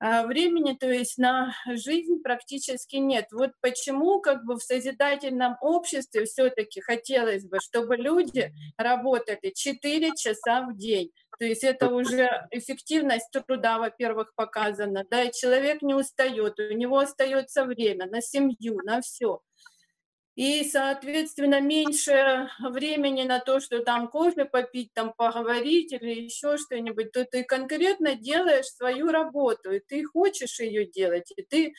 времени, 0.00 0.74
то 0.74 0.90
есть 0.90 1.18
на 1.18 1.54
жизнь 1.66 2.22
практически 2.22 2.96
нет. 2.96 3.26
Вот 3.32 3.52
почему 3.60 4.20
как 4.20 4.44
бы 4.44 4.56
в 4.56 4.62
созидательном 4.62 5.56
обществе 5.60 6.24
все-таки 6.24 6.80
хотелось 6.80 7.44
бы, 7.44 7.58
чтобы 7.60 7.96
люди 7.96 8.52
работали 8.76 9.52
4 9.54 10.12
часа 10.16 10.62
в 10.62 10.76
день. 10.76 11.10
То 11.38 11.44
есть 11.44 11.62
это 11.62 11.90
уже 11.90 12.46
эффективность 12.50 13.30
труда, 13.30 13.78
во-первых, 13.78 14.34
показана, 14.34 15.04
да, 15.08 15.22
и 15.22 15.32
человек 15.32 15.82
не 15.82 15.94
устает, 15.94 16.58
у 16.58 16.74
него 16.74 16.98
остается 16.98 17.64
время 17.64 18.06
на 18.06 18.20
семью, 18.20 18.78
на 18.82 19.00
все 19.00 19.40
и, 20.38 20.62
соответственно, 20.62 21.60
меньше 21.60 22.48
времени 22.60 23.24
на 23.24 23.40
то, 23.40 23.58
что 23.58 23.80
там 23.80 24.06
кофе 24.06 24.44
попить, 24.44 24.92
там 24.94 25.12
поговорить 25.12 25.92
или 25.92 26.12
еще 26.12 26.56
что-нибудь, 26.58 27.10
то 27.10 27.24
ты 27.24 27.42
конкретно 27.42 28.14
делаешь 28.14 28.66
свою 28.66 29.08
работу, 29.08 29.72
и 29.72 29.80
ты 29.80 30.04
хочешь 30.04 30.60
ее 30.60 30.86
делать, 30.86 31.32
и 31.34 31.42
ты 31.42 31.66
э, 31.66 31.72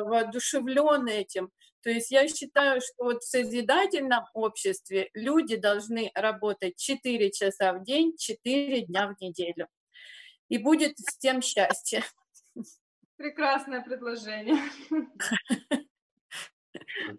воодушевлен 0.00 1.06
этим. 1.06 1.52
То 1.84 1.90
есть 1.90 2.10
я 2.10 2.26
считаю, 2.26 2.80
что 2.80 3.04
вот 3.04 3.22
в 3.22 3.28
созидательном 3.28 4.24
обществе 4.34 5.08
люди 5.14 5.54
должны 5.54 6.10
работать 6.16 6.74
4 6.78 7.30
часа 7.30 7.72
в 7.72 7.84
день, 7.84 8.16
4 8.18 8.80
дня 8.80 9.14
в 9.14 9.22
неделю. 9.22 9.68
И 10.48 10.58
будет 10.58 10.98
с 10.98 11.18
тем 11.18 11.40
счастье. 11.40 12.02
Прекрасное 13.16 13.80
предложение. 13.80 14.58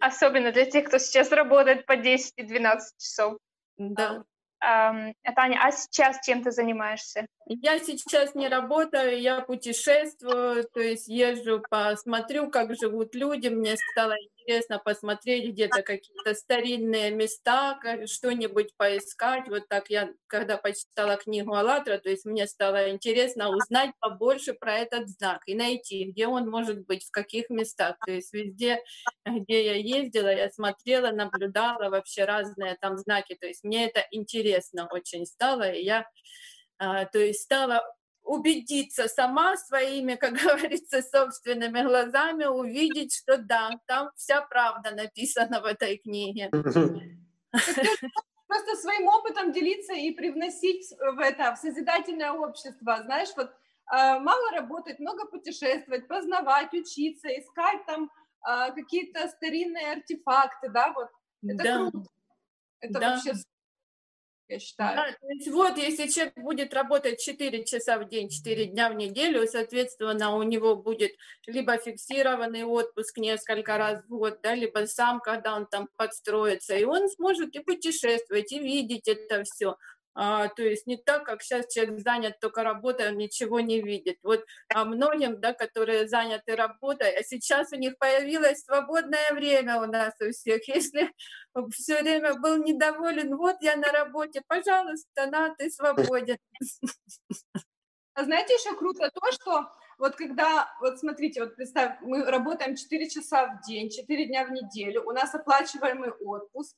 Особенно 0.00 0.52
для 0.52 0.64
тех, 0.64 0.86
кто 0.86 0.98
сейчас 0.98 1.30
работает 1.30 1.86
по 1.86 1.96
10 1.96 2.32
и 2.36 2.42
12 2.42 2.98
часов. 2.98 3.38
Да. 3.76 4.24
Таня, 4.60 5.60
а 5.62 5.72
сейчас 5.72 6.24
чем 6.24 6.42
ты 6.42 6.50
занимаешься? 6.50 7.26
Я 7.46 7.78
сейчас 7.78 8.34
не 8.34 8.48
работаю, 8.48 9.20
я 9.20 9.40
путешествую, 9.40 10.64
то 10.72 10.80
есть 10.80 11.06
езжу, 11.06 11.62
посмотрю, 11.68 12.50
как 12.50 12.74
живут 12.74 13.14
люди. 13.14 13.48
Мне 13.48 13.76
стало 13.92 14.14
интересно 14.44 14.78
посмотреть 14.78 15.52
где-то 15.52 15.82
какие-то 15.82 16.34
старинные 16.34 17.10
места, 17.10 17.80
что-нибудь 18.06 18.76
поискать. 18.76 19.48
Вот 19.48 19.68
так 19.68 19.90
я, 19.90 20.10
когда 20.26 20.56
почитала 20.58 21.16
книгу 21.16 21.54
«АЛЛАТРА», 21.54 21.98
то 21.98 22.10
есть 22.10 22.24
мне 22.24 22.46
стало 22.46 22.90
интересно 22.90 23.48
узнать 23.50 23.92
побольше 24.00 24.52
про 24.52 24.74
этот 24.76 25.08
знак 25.08 25.42
и 25.46 25.54
найти, 25.54 26.04
где 26.04 26.26
он 26.26 26.48
может 26.48 26.84
быть, 26.86 27.04
в 27.04 27.10
каких 27.10 27.48
местах. 27.50 27.96
То 28.04 28.12
есть 28.12 28.32
везде, 28.32 28.82
где 29.24 29.64
я 29.64 29.74
ездила, 29.76 30.28
я 30.28 30.50
смотрела, 30.50 31.10
наблюдала 31.10 31.88
вообще 31.88 32.24
разные 32.24 32.76
там 32.80 32.98
знаки. 32.98 33.36
То 33.40 33.46
есть 33.46 33.64
мне 33.64 33.86
это 33.86 34.04
интересно 34.10 34.88
очень 34.90 35.26
стало, 35.26 35.70
и 35.70 35.82
я 35.82 36.06
а, 36.78 37.06
то 37.06 37.18
есть 37.18 37.42
стала 37.42 37.82
убедиться 38.24 39.06
сама 39.08 39.56
своими, 39.56 40.14
как 40.16 40.32
говорится, 40.42 41.02
собственными 41.02 41.82
глазами, 41.82 42.44
увидеть, 42.46 43.14
что 43.14 43.36
да, 43.36 43.70
там 43.86 44.10
вся 44.16 44.40
правда 44.42 44.90
написана 44.90 45.60
в 45.60 45.64
этой 45.64 45.98
книге. 45.98 46.50
Просто 48.46 48.76
своим 48.76 49.08
опытом 49.08 49.52
делиться 49.52 49.94
и 49.94 50.10
привносить 50.12 50.90
в 50.90 51.18
это, 51.18 51.54
в 51.54 51.58
созидательное 51.58 52.32
общество. 52.32 53.00
Знаешь, 53.04 53.30
вот 53.36 53.50
а, 53.86 54.18
мало 54.18 54.50
работать, 54.52 54.98
много 54.98 55.26
путешествовать, 55.26 56.08
познавать, 56.08 56.72
учиться, 56.72 57.28
искать 57.28 57.84
там 57.86 58.10
а, 58.42 58.70
какие-то 58.70 59.28
старинные 59.28 59.92
артефакты, 59.92 60.68
да, 60.68 60.92
вот. 60.92 61.08
Это 61.42 61.62
да. 61.64 61.90
круто. 61.90 62.08
Это 62.80 63.00
да. 63.00 63.10
вообще 63.10 63.32
я 64.48 64.58
считаю. 64.58 64.96
Да, 64.96 65.12
то 65.12 65.28
есть 65.28 65.48
вот, 65.48 65.76
если 65.78 66.06
человек 66.08 66.34
будет 66.36 66.74
работать 66.74 67.20
4 67.20 67.64
часа 67.64 67.98
в 67.98 68.08
день, 68.08 68.28
4 68.28 68.66
дня 68.66 68.90
в 68.90 68.94
неделю, 68.94 69.46
соответственно, 69.46 70.36
у 70.36 70.42
него 70.42 70.76
будет 70.76 71.12
либо 71.46 71.76
фиксированный 71.78 72.64
отпуск 72.64 73.18
несколько 73.18 73.78
раз 73.78 74.02
в 74.02 74.08
год, 74.08 74.40
да, 74.42 74.54
либо 74.54 74.86
сам, 74.86 75.20
когда 75.20 75.54
он 75.56 75.66
там 75.66 75.88
подстроится, 75.96 76.76
и 76.76 76.84
он 76.84 77.08
сможет 77.08 77.54
и 77.56 77.60
путешествовать, 77.60 78.52
и 78.52 78.58
видеть 78.58 79.08
это 79.08 79.44
все. 79.44 79.76
А, 80.16 80.48
то 80.48 80.62
есть 80.62 80.86
не 80.86 80.96
так, 80.96 81.24
как 81.24 81.42
сейчас 81.42 81.72
человек 81.72 81.98
занят 82.00 82.38
только 82.40 82.62
работой, 82.62 83.08
он 83.08 83.18
ничего 83.18 83.58
не 83.58 83.80
видит. 83.80 84.18
Вот 84.22 84.44
а 84.72 84.84
многим, 84.84 85.40
да, 85.40 85.52
которые 85.52 86.06
заняты 86.06 86.54
работой, 86.54 87.10
а 87.16 87.24
сейчас 87.24 87.72
у 87.72 87.76
них 87.76 87.98
появилось 87.98 88.62
свободное 88.62 89.32
время 89.32 89.80
у 89.82 89.86
нас 89.86 90.14
у 90.20 90.30
всех. 90.30 90.68
Если 90.68 91.12
все 91.72 92.02
время 92.02 92.34
был 92.34 92.62
недоволен, 92.62 93.36
вот 93.36 93.56
я 93.60 93.76
на 93.76 93.90
работе, 93.90 94.42
пожалуйста, 94.46 95.26
на, 95.26 95.54
ты 95.56 95.68
свободен. 95.70 96.38
А 98.14 98.22
знаете, 98.22 98.54
еще 98.54 98.76
круто 98.76 99.10
то, 99.10 99.32
что 99.32 99.72
вот 99.98 100.14
когда, 100.14 100.72
вот 100.80 101.00
смотрите, 101.00 101.40
вот 101.40 101.56
представь, 101.56 101.96
мы 102.02 102.24
работаем 102.24 102.76
4 102.76 103.10
часа 103.10 103.46
в 103.46 103.66
день, 103.66 103.90
4 103.90 104.26
дня 104.26 104.44
в 104.44 104.52
неделю, 104.52 105.02
у 105.04 105.10
нас 105.10 105.34
оплачиваемый 105.34 106.10
отпуск, 106.10 106.76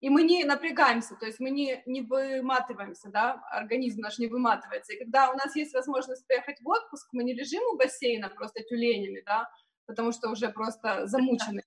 и 0.00 0.10
мы 0.10 0.22
не 0.22 0.44
напрягаемся, 0.44 1.16
то 1.16 1.26
есть 1.26 1.40
мы 1.40 1.50
не, 1.50 1.82
не 1.86 2.02
выматываемся, 2.02 3.08
да, 3.10 3.42
организм 3.50 4.00
наш 4.00 4.18
не 4.18 4.28
выматывается. 4.28 4.92
И 4.92 4.98
когда 4.98 5.30
у 5.30 5.36
нас 5.36 5.56
есть 5.56 5.74
возможность 5.74 6.26
поехать 6.28 6.60
в 6.60 6.68
отпуск, 6.68 7.08
мы 7.12 7.24
не 7.24 7.34
лежим 7.34 7.62
у 7.72 7.76
бассейна 7.76 8.28
просто 8.28 8.62
тюленями, 8.62 9.22
да, 9.26 9.48
потому 9.86 10.12
что 10.12 10.30
уже 10.30 10.50
просто 10.50 11.06
замучены. 11.06 11.62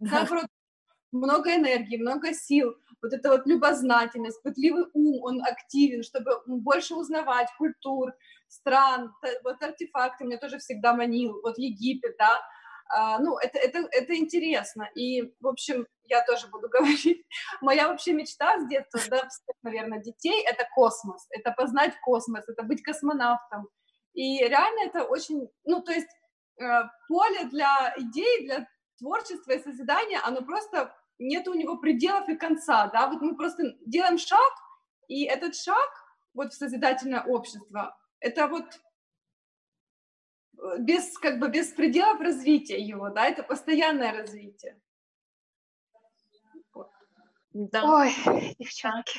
Наоборот, 0.00 0.46
много 1.12 1.54
энергии, 1.54 1.96
много 1.96 2.32
сил, 2.34 2.74
вот 3.02 3.12
эта 3.12 3.30
вот 3.30 3.46
любознательность, 3.46 4.42
пытливый 4.42 4.86
ум, 4.92 5.22
он 5.22 5.42
активен, 5.44 6.02
чтобы 6.02 6.42
больше 6.46 6.94
узнавать 6.94 7.48
культур, 7.56 8.12
стран, 8.48 9.12
вот 9.44 9.62
артефакты 9.62 10.24
меня 10.24 10.38
тоже 10.38 10.58
всегда 10.58 10.94
манил, 10.94 11.40
вот 11.42 11.58
Египет, 11.58 12.16
да, 12.18 12.40
ну, 13.20 13.38
это, 13.38 13.58
это, 13.58 13.88
это 13.90 14.16
интересно. 14.16 14.88
И, 14.94 15.34
в 15.40 15.46
общем, 15.48 15.86
я 16.04 16.24
тоже 16.24 16.48
буду 16.48 16.68
говорить, 16.72 17.24
моя 17.60 17.88
вообще 17.88 18.12
мечта 18.12 18.58
с 18.58 18.68
детства, 18.68 19.00
да, 19.10 19.28
наверное, 19.62 20.00
детей, 20.00 20.44
это 20.46 20.66
космос, 20.74 21.26
это 21.30 21.52
познать 21.52 21.94
космос, 22.02 22.48
это 22.48 22.62
быть 22.62 22.82
космонавтом. 22.82 23.68
И 24.14 24.38
реально 24.38 24.86
это 24.86 25.04
очень, 25.04 25.48
ну, 25.64 25.82
то 25.82 25.92
есть 25.92 26.08
э, 26.60 26.64
поле 27.08 27.44
для 27.50 27.94
идей, 27.98 28.46
для 28.46 28.66
творчества 28.98 29.52
и 29.52 29.62
созидания, 29.62 30.20
оно 30.24 30.42
просто, 30.42 30.94
нет 31.18 31.46
у 31.48 31.54
него 31.54 31.76
пределов 31.76 32.28
и 32.28 32.36
конца, 32.36 32.86
да, 32.88 33.08
вот 33.08 33.20
мы 33.20 33.36
просто 33.36 33.74
делаем 33.84 34.16
шаг, 34.16 34.52
и 35.08 35.24
этот 35.24 35.54
шаг 35.54 35.90
вот 36.34 36.52
в 36.52 36.56
созидательное 36.56 37.22
общество, 37.22 37.96
это 38.20 38.46
вот 38.46 38.64
без, 40.78 41.16
как 41.18 41.38
бы, 41.38 41.48
без 41.48 41.68
пределов 41.68 42.20
развития 42.20 42.80
его, 42.80 43.10
да, 43.10 43.26
это 43.26 43.42
постоянное 43.42 44.12
развитие. 44.12 44.76
Да. 47.58 47.84
Ой, 47.84 48.12
девчонки. 48.58 49.18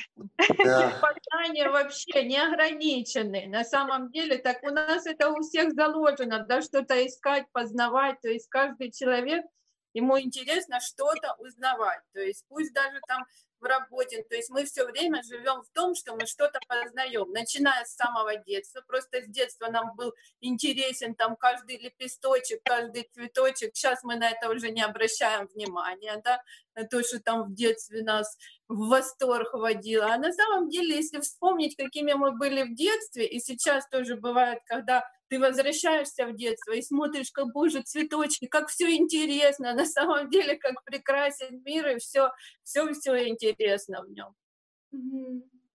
Да. 0.62 0.92
Познания 1.02 1.68
вообще 1.70 2.22
не 2.22 2.40
ограничены. 2.40 3.48
На 3.48 3.64
самом 3.64 4.12
деле, 4.12 4.38
так 4.38 4.62
у 4.62 4.70
нас 4.70 5.06
это 5.06 5.30
у 5.30 5.40
всех 5.40 5.72
заложено, 5.72 6.44
да, 6.46 6.62
что-то 6.62 7.04
искать, 7.04 7.50
познавать. 7.50 8.20
То 8.20 8.28
есть 8.28 8.48
каждый 8.48 8.92
человек, 8.92 9.44
ему 9.92 10.20
интересно 10.20 10.78
что-то 10.78 11.34
узнавать. 11.40 12.00
То 12.12 12.20
есть 12.20 12.44
пусть 12.48 12.72
даже 12.72 13.00
там 13.08 13.24
в 13.60 13.64
работе. 13.64 14.22
То 14.28 14.36
есть 14.36 14.50
мы 14.50 14.64
все 14.64 14.84
время 14.84 15.22
живем 15.22 15.62
в 15.62 15.68
том, 15.72 15.94
что 15.94 16.14
мы 16.14 16.26
что-то 16.26 16.58
познаем, 16.68 17.30
начиная 17.30 17.84
с 17.84 17.94
самого 17.94 18.36
детства. 18.36 18.82
Просто 18.86 19.22
с 19.22 19.26
детства 19.28 19.68
нам 19.68 19.94
был 19.96 20.14
интересен 20.40 21.14
там 21.14 21.36
каждый 21.36 21.78
лепесточек, 21.78 22.60
каждый 22.64 23.08
цветочек. 23.12 23.70
Сейчас 23.74 24.02
мы 24.02 24.16
на 24.16 24.30
это 24.30 24.50
уже 24.50 24.70
не 24.70 24.82
обращаем 24.82 25.46
внимания, 25.54 26.20
да, 26.24 26.42
на 26.74 26.84
то, 26.86 27.02
что 27.02 27.20
там 27.20 27.44
в 27.44 27.54
детстве 27.54 28.02
нас 28.02 28.36
в 28.68 28.88
восторг 28.88 29.52
водило. 29.54 30.12
А 30.12 30.18
на 30.18 30.32
самом 30.32 30.68
деле, 30.68 30.96
если 30.96 31.20
вспомнить, 31.20 31.76
какими 31.76 32.12
мы 32.12 32.32
были 32.32 32.62
в 32.62 32.74
детстве, 32.74 33.26
и 33.26 33.40
сейчас 33.40 33.88
тоже 33.88 34.16
бывает, 34.16 34.60
когда 34.66 35.04
ты 35.28 35.38
возвращаешься 35.38 36.26
в 36.26 36.34
детство 36.34 36.72
и 36.72 36.82
смотришь, 36.82 37.30
как, 37.32 37.52
боже, 37.52 37.82
цветочки, 37.82 38.46
как 38.46 38.68
все 38.68 38.96
интересно, 38.96 39.74
на 39.74 39.84
самом 39.84 40.30
деле, 40.30 40.56
как 40.56 40.82
прекрасен 40.84 41.62
мир, 41.64 41.88
и 41.88 41.98
все, 41.98 42.30
все, 42.62 42.92
все 42.92 43.28
интересно 43.28 44.02
в 44.02 44.10
нем. 44.10 44.34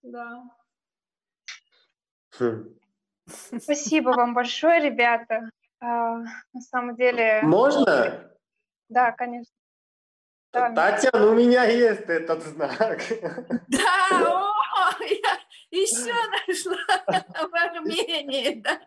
Да. 0.01 0.43
Хм. 2.39 2.79
Спасибо 3.59 4.09
вам 4.09 4.33
большое, 4.33 4.81
ребята. 4.81 5.49
А, 5.79 6.17
на 6.53 6.61
самом 6.61 6.95
деле... 6.95 7.41
Можно? 7.43 8.31
Да, 8.89 9.11
конечно. 9.11 9.53
Татьяна, 10.51 11.31
у 11.31 11.33
меня 11.33 11.63
есть 11.65 12.03
этот 12.09 12.43
знак. 12.43 13.01
Да, 13.67 14.09
о, 14.11 15.03
я 15.03 15.39
еще 15.73 16.13
нашла 16.47 17.47
в 17.47 17.55
Армении, 17.55 18.61
да. 18.61 18.79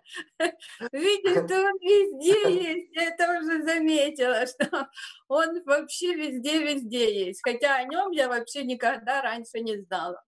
Видишь, 0.92 1.44
что 1.44 1.62
он 1.62 1.78
везде 1.80 2.74
есть, 2.74 2.94
я 2.94 3.08
это 3.08 3.38
уже 3.38 3.62
заметила, 3.62 4.46
что 4.46 4.88
он 5.28 5.62
вообще 5.64 6.14
везде-везде 6.14 7.26
есть. 7.26 7.40
Хотя 7.42 7.76
о 7.76 7.84
нем 7.84 8.12
я 8.12 8.28
вообще 8.28 8.62
никогда 8.64 9.22
раньше 9.22 9.60
не 9.60 9.78
знала. 9.78 10.22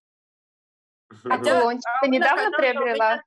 Хотя, 1.23 1.69
а 1.69 1.75
ты 2.03 2.09
недавно 2.09 2.51
приобрела? 2.51 3.23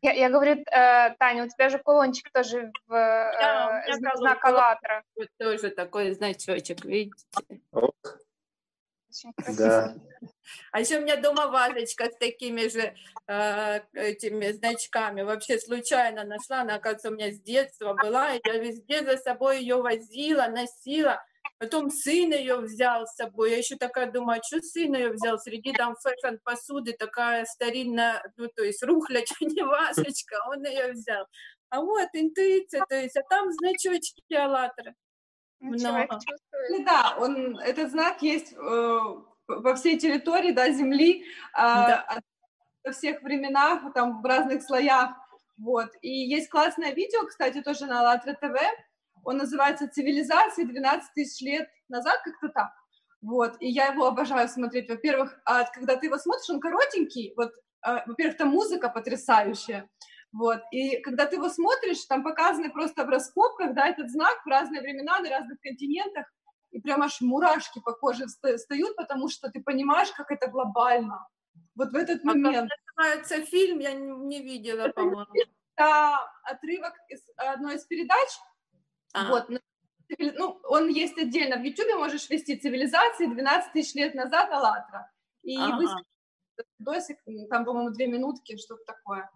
Я, 0.00 0.12
я 0.12 0.30
говорю, 0.30 0.62
э, 0.62 1.16
Таня, 1.18 1.44
у 1.44 1.48
тебя 1.48 1.68
же 1.68 1.78
кулончик 1.78 2.30
тоже 2.30 2.70
в 2.86 2.90
да, 2.90 3.82
э, 3.84 3.92
знак 3.92 4.44
АЛЛАТРА. 4.44 5.02
Вот 5.16 5.28
тоже 5.38 5.70
такой 5.70 6.12
значочек, 6.12 6.84
видите? 6.84 7.26
Да. 9.56 9.94
А 10.72 10.80
еще 10.80 10.98
у 10.98 11.02
меня 11.02 11.16
дома 11.16 11.48
вазочка 11.48 12.06
с 12.06 12.16
такими 12.16 12.68
же 12.68 12.94
э, 13.26 13.80
этими 13.92 14.50
значками. 14.52 15.20
Вообще 15.20 15.58
случайно 15.58 16.24
нашла, 16.24 16.62
она, 16.62 16.76
оказывается, 16.76 17.10
у 17.10 17.12
меня 17.12 17.30
с 17.30 17.40
детства 17.40 17.92
была, 17.92 18.34
и 18.34 18.40
я 18.42 18.58
везде 18.58 19.04
за 19.04 19.18
собой 19.18 19.60
ее 19.60 19.76
возила, 19.76 20.46
носила. 20.46 21.22
Потом 21.58 21.90
сын 21.90 22.32
ее 22.32 22.56
взял 22.56 23.06
с 23.06 23.16
собой. 23.16 23.50
Я 23.50 23.58
еще 23.58 23.76
такая 23.76 24.10
думаю, 24.10 24.40
а 24.40 24.42
что 24.42 24.60
сын 24.62 24.94
ее 24.94 25.10
взял? 25.10 25.38
Среди 25.38 25.72
там 25.72 25.96
fashion 25.96 26.36
посуды 26.42 26.92
такая 26.92 27.44
старинная, 27.44 28.22
ну, 28.36 28.48
то 28.48 28.64
есть 28.64 28.82
рухлядь, 28.82 29.30
а 29.40 29.44
не 29.44 29.62
вазочка, 29.62 30.36
он 30.48 30.64
ее 30.64 30.92
взял. 30.92 31.26
А 31.70 31.80
вот 31.80 32.08
интуиция, 32.14 32.84
то 32.88 32.94
есть, 32.94 33.16
а 33.16 33.22
там 33.28 33.52
значочки 33.52 34.34
аллатра. 34.34 34.94
Много. 35.60 36.08
Да, 36.84 37.16
он, 37.18 37.58
этот 37.58 37.90
знак 37.90 38.22
есть 38.22 38.52
э, 38.52 38.98
во 39.48 39.74
всей 39.74 39.98
территории 39.98 40.52
да, 40.52 40.70
Земли, 40.70 41.22
э, 41.22 41.24
да. 41.54 42.20
во 42.84 42.92
всех 42.92 43.22
временах, 43.22 43.92
там, 43.94 44.22
в 44.22 44.24
разных 44.24 44.62
слоях. 44.62 45.10
Вот. 45.56 45.90
И 46.02 46.10
есть 46.10 46.48
классное 46.48 46.92
видео, 46.92 47.26
кстати, 47.26 47.60
тоже 47.62 47.86
на 47.86 48.00
АЛЛАТРА 48.00 48.34
ТВ, 48.34 48.56
он 49.24 49.36
называется 49.36 49.88
«Цивилизация 49.88 50.64
12 50.64 51.12
тысяч 51.14 51.40
лет 51.42 51.68
назад», 51.88 52.20
как-то 52.24 52.48
так. 52.48 52.70
Вот, 53.20 53.56
и 53.60 53.68
я 53.68 53.88
его 53.88 54.06
обожаю 54.06 54.48
смотреть. 54.48 54.88
Во-первых, 54.88 55.40
а 55.44 55.64
когда 55.64 55.96
ты 55.96 56.06
его 56.06 56.18
смотришь, 56.18 56.48
он 56.50 56.60
коротенький, 56.60 57.34
вот, 57.36 57.50
а, 57.82 58.04
во-первых, 58.06 58.36
там 58.36 58.48
музыка 58.50 58.88
потрясающая, 58.88 59.88
вот, 60.32 60.60
и 60.72 61.00
когда 61.00 61.26
ты 61.26 61.36
его 61.36 61.48
смотришь, 61.48 62.04
там 62.04 62.22
показаны 62.22 62.70
просто 62.70 63.04
в 63.04 63.08
раскопках, 63.08 63.74
да, 63.74 63.88
этот 63.88 64.10
знак 64.10 64.42
в 64.44 64.48
разные 64.48 64.82
времена, 64.82 65.18
на 65.20 65.30
разных 65.30 65.60
континентах, 65.60 66.26
и 66.70 66.80
прям 66.80 67.02
аж 67.02 67.20
мурашки 67.20 67.80
по 67.80 67.92
коже 67.92 68.26
встают, 68.26 68.96
потому 68.96 69.28
что 69.28 69.50
ты 69.50 69.62
понимаешь, 69.62 70.12
как 70.12 70.30
это 70.30 70.48
глобально. 70.48 71.26
Вот 71.74 71.92
в 71.92 71.96
этот 71.96 72.22
а 72.24 72.26
момент. 72.26 72.70
Как 72.70 72.96
называется 72.96 73.50
фильм, 73.50 73.78
я 73.78 73.94
не 73.94 74.42
видела, 74.42 74.88
по-моему. 74.88 75.32
Это 75.74 76.18
отрывок 76.42 76.92
из 77.08 77.22
одной 77.36 77.76
из 77.76 77.84
передач, 77.84 78.28
а. 79.14 79.28
Вот, 79.28 79.48
ну, 80.18 80.60
он 80.64 80.88
есть 80.88 81.18
отдельно 81.18 81.56
в 81.56 81.62
YouTube, 81.62 81.98
можешь 81.98 82.28
ввести 82.28 82.56
цивилизации 82.56 83.26
12 83.26 83.72
тысяч 83.72 83.94
лет 83.94 84.14
назад 84.14 84.50
«АЛЛАТРА». 84.50 85.10
И 85.42 85.56
ага. 85.56 86.02
видосик, 86.78 87.18
там, 87.48 87.64
по-моему, 87.64 87.90
две 87.90 88.06
минутки, 88.06 88.56
что-то 88.56 88.84
такое. 88.84 89.30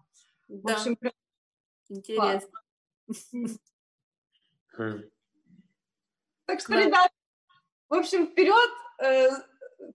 Да. 0.61 0.73
В 0.73 0.77
общем, 0.77 0.97
Интересно. 1.89 2.61
Хм. 4.73 5.03
Так 6.45 6.59
что, 6.59 6.73
да. 6.73 6.83
ребят, 6.83 7.11
в 7.89 7.93
общем, 7.93 8.27
вперед 8.27 8.71
э, 8.99 9.29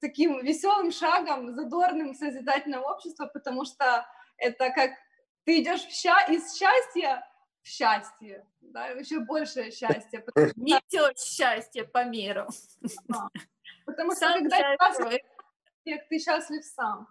таким 0.01 0.45
веселым 0.45 0.93
шагом, 0.93 1.55
задорным 1.55 2.15
созидательное 2.15 2.81
общество, 2.81 3.27
потому 3.27 3.65
что 3.65 4.07
это 4.37 4.71
как 4.71 4.93
ты 5.45 5.63
идешь 5.63 5.85
в 5.85 5.91
ща- 5.91 6.27
из 6.29 6.55
счастья 6.55 7.27
в 7.63 7.67
счастье, 7.67 8.47
да, 8.61 8.89
еще 8.89 9.21
большее 9.21 9.71
счастье. 9.71 10.25
Несет 10.57 11.19
счастье 11.19 11.85
по 11.85 12.05
миру. 12.05 12.47
Потому 13.85 14.15
что 14.15 14.33
когда 14.35 14.77
счастлив, 14.77 15.21
ты 15.85 16.19
счастлив 16.19 16.65
сам. 16.65 17.09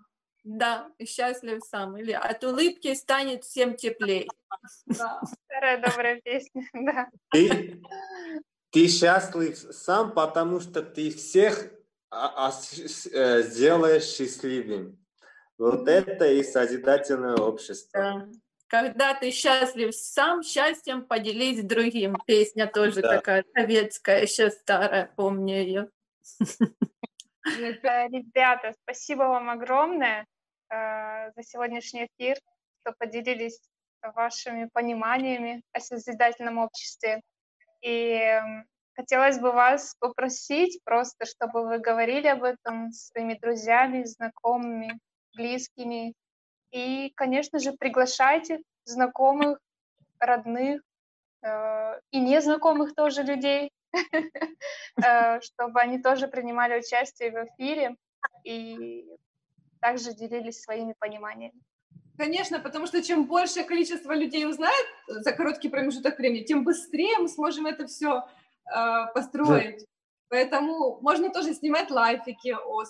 Да, 0.48 0.90
и 0.98 1.06
счастлив 1.06 1.62
сам. 1.62 1.98
Или 1.98 2.14
от 2.14 2.42
улыбки 2.46 2.94
станет 2.94 3.44
всем 3.44 3.76
теплее. 3.76 4.28
Да. 4.86 5.22
Старая 5.46 5.78
добрая 5.82 6.22
песня, 6.22 6.64
да. 6.74 7.10
Ты, 7.32 7.82
ты 8.72 8.88
счастлив 8.88 9.58
сам, 9.58 10.14
потому 10.14 10.62
что 10.62 10.82
ты 10.82 11.10
всех 11.10 11.70
а, 12.10 12.48
а, 12.48 12.52
э, 12.52 13.42
сделаешь 13.42 14.06
счастливым. 14.06 14.98
Вот 15.58 15.90
это 15.90 16.26
и 16.32 16.42
созидательное 16.44 17.36
общество. 17.36 18.00
Да. 18.00 18.30
Когда 18.68 19.16
ты 19.16 19.32
счастлив 19.32 19.94
сам, 19.94 20.44
счастьем 20.44 21.04
поделись 21.04 21.62
другим. 21.62 22.16
Песня 22.26 22.68
тоже 22.68 23.02
да. 23.02 23.18
такая 23.18 23.44
советская, 23.54 24.22
еще 24.22 24.50
старая, 24.50 25.12
помню 25.18 25.56
ее. 25.56 25.90
Ребята, 27.44 28.74
спасибо 28.82 29.24
вам 29.24 29.50
огромное 29.50 30.26
за 30.70 31.44
сегодняшний 31.44 32.08
эфир, 32.08 32.38
что 32.82 32.94
поделились 32.98 33.60
вашими 34.02 34.70
пониманиями 34.74 35.62
о 35.74 35.80
созидательном 35.80 36.58
обществе. 36.58 37.22
И 37.82 38.40
хотелось 38.96 39.40
бы 39.40 39.52
вас 39.52 39.96
попросить 40.00 40.80
просто, 40.84 41.26
чтобы 41.26 41.68
вы 41.68 41.80
говорили 41.80 42.28
об 42.28 42.44
этом 42.44 42.92
с 42.92 43.08
своими 43.08 43.36
друзьями, 43.36 44.04
знакомыми, 44.04 45.00
близкими, 45.36 46.14
и, 46.72 47.12
конечно 47.16 47.60
же, 47.60 47.74
приглашайте 47.74 48.60
знакомых, 48.84 49.60
родных 50.20 50.82
э, 51.44 52.00
и 52.12 52.20
незнакомых 52.20 52.96
тоже 52.96 53.24
людей, 53.24 53.72
э, 55.04 55.40
чтобы 55.42 55.80
они 55.80 56.02
тоже 56.02 56.28
принимали 56.28 56.80
участие 56.80 57.32
в 57.32 57.46
эфире 57.46 57.96
и 58.44 59.06
также 59.80 60.14
делились 60.14 60.62
своими 60.62 60.94
пониманиями. 61.00 61.60
Конечно, 62.18 62.60
потому 62.60 62.88
что 62.88 63.04
чем 63.04 63.26
большее 63.26 63.64
количество 63.64 64.12
людей 64.12 64.48
узнает 64.48 64.88
за 65.08 65.32
короткий 65.32 65.70
промежуток 65.70 66.18
времени, 66.18 66.44
тем 66.44 66.64
быстрее 66.64 67.20
мы 67.20 67.28
сможем 67.28 67.68
это 67.68 67.86
все 67.86 68.24
э, 68.74 69.14
построить. 69.14 69.86
Поэтому 70.30 71.00
можно 71.02 71.30
тоже 71.30 71.54
снимать 71.54 71.92
лайфики 71.92 72.56
о 72.66 72.84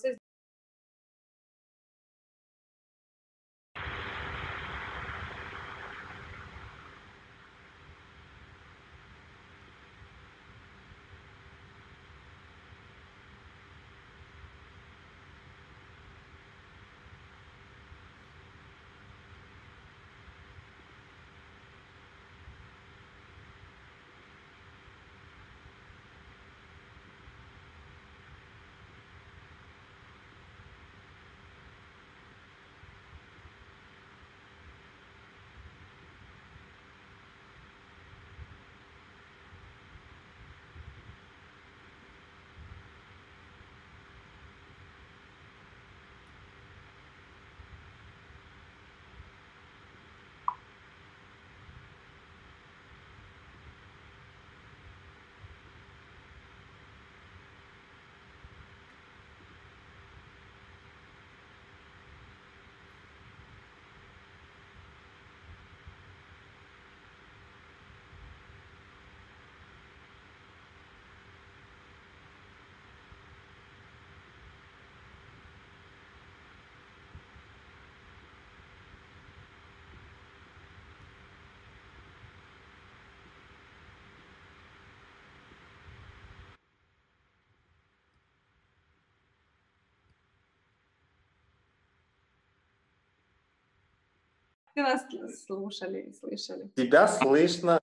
Все 94.78 94.84
нас 94.84 95.06
слушали 95.44 96.02
и 96.02 96.14
слышали. 96.14 96.68
Тебя 96.76 97.08
слышно, 97.08 97.82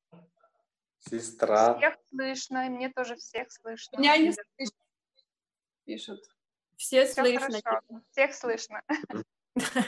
сестра. 1.00 1.76
Всех 1.76 1.96
слышно, 2.08 2.66
и 2.66 2.68
мне 2.68 2.88
тоже 2.88 3.16
всех 3.16 3.50
слышно. 3.50 3.98
Меня 3.98 4.16
не 4.16 4.30
слышно, 4.30 4.78
пишут. 5.84 6.20
Все 6.76 7.04
Всё 7.06 7.14
слышно. 7.14 7.40
хорошо, 7.40 7.80
Всех 8.12 8.34
слышно. 8.34 8.82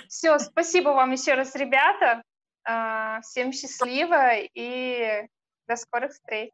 Все, 0.09 0.37
спасибо 0.41 0.89
вам 0.89 1.13
еще 1.13 1.35
раз, 1.35 1.55
ребята. 1.55 2.25
А, 2.65 3.21
Всем 3.21 3.53
счастливо 3.53 4.39
и 4.39 5.29
до 5.69 5.77
скорых 5.77 6.11
встреч. 6.11 6.53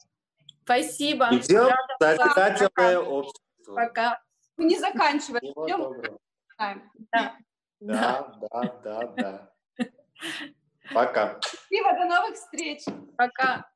Спасибо. 0.64 1.28
Идем 1.34 1.68
Рада 1.98 2.18
созидательное 2.18 2.98
общество. 2.98 3.74
Пока. 3.74 4.22
Мы 4.58 4.66
не 4.66 4.78
заканчиваем. 4.78 5.44
Идем. 5.44 6.20
Да. 7.10 7.38
Да, 7.80 8.38
да, 8.38 8.80
да, 8.84 9.06
да. 9.16 9.52
Пока. 10.92 11.40
Счастливо, 11.42 11.92
до 11.92 12.04
новых 12.04 12.34
встреч. 12.34 12.84
Пока. 13.16 13.70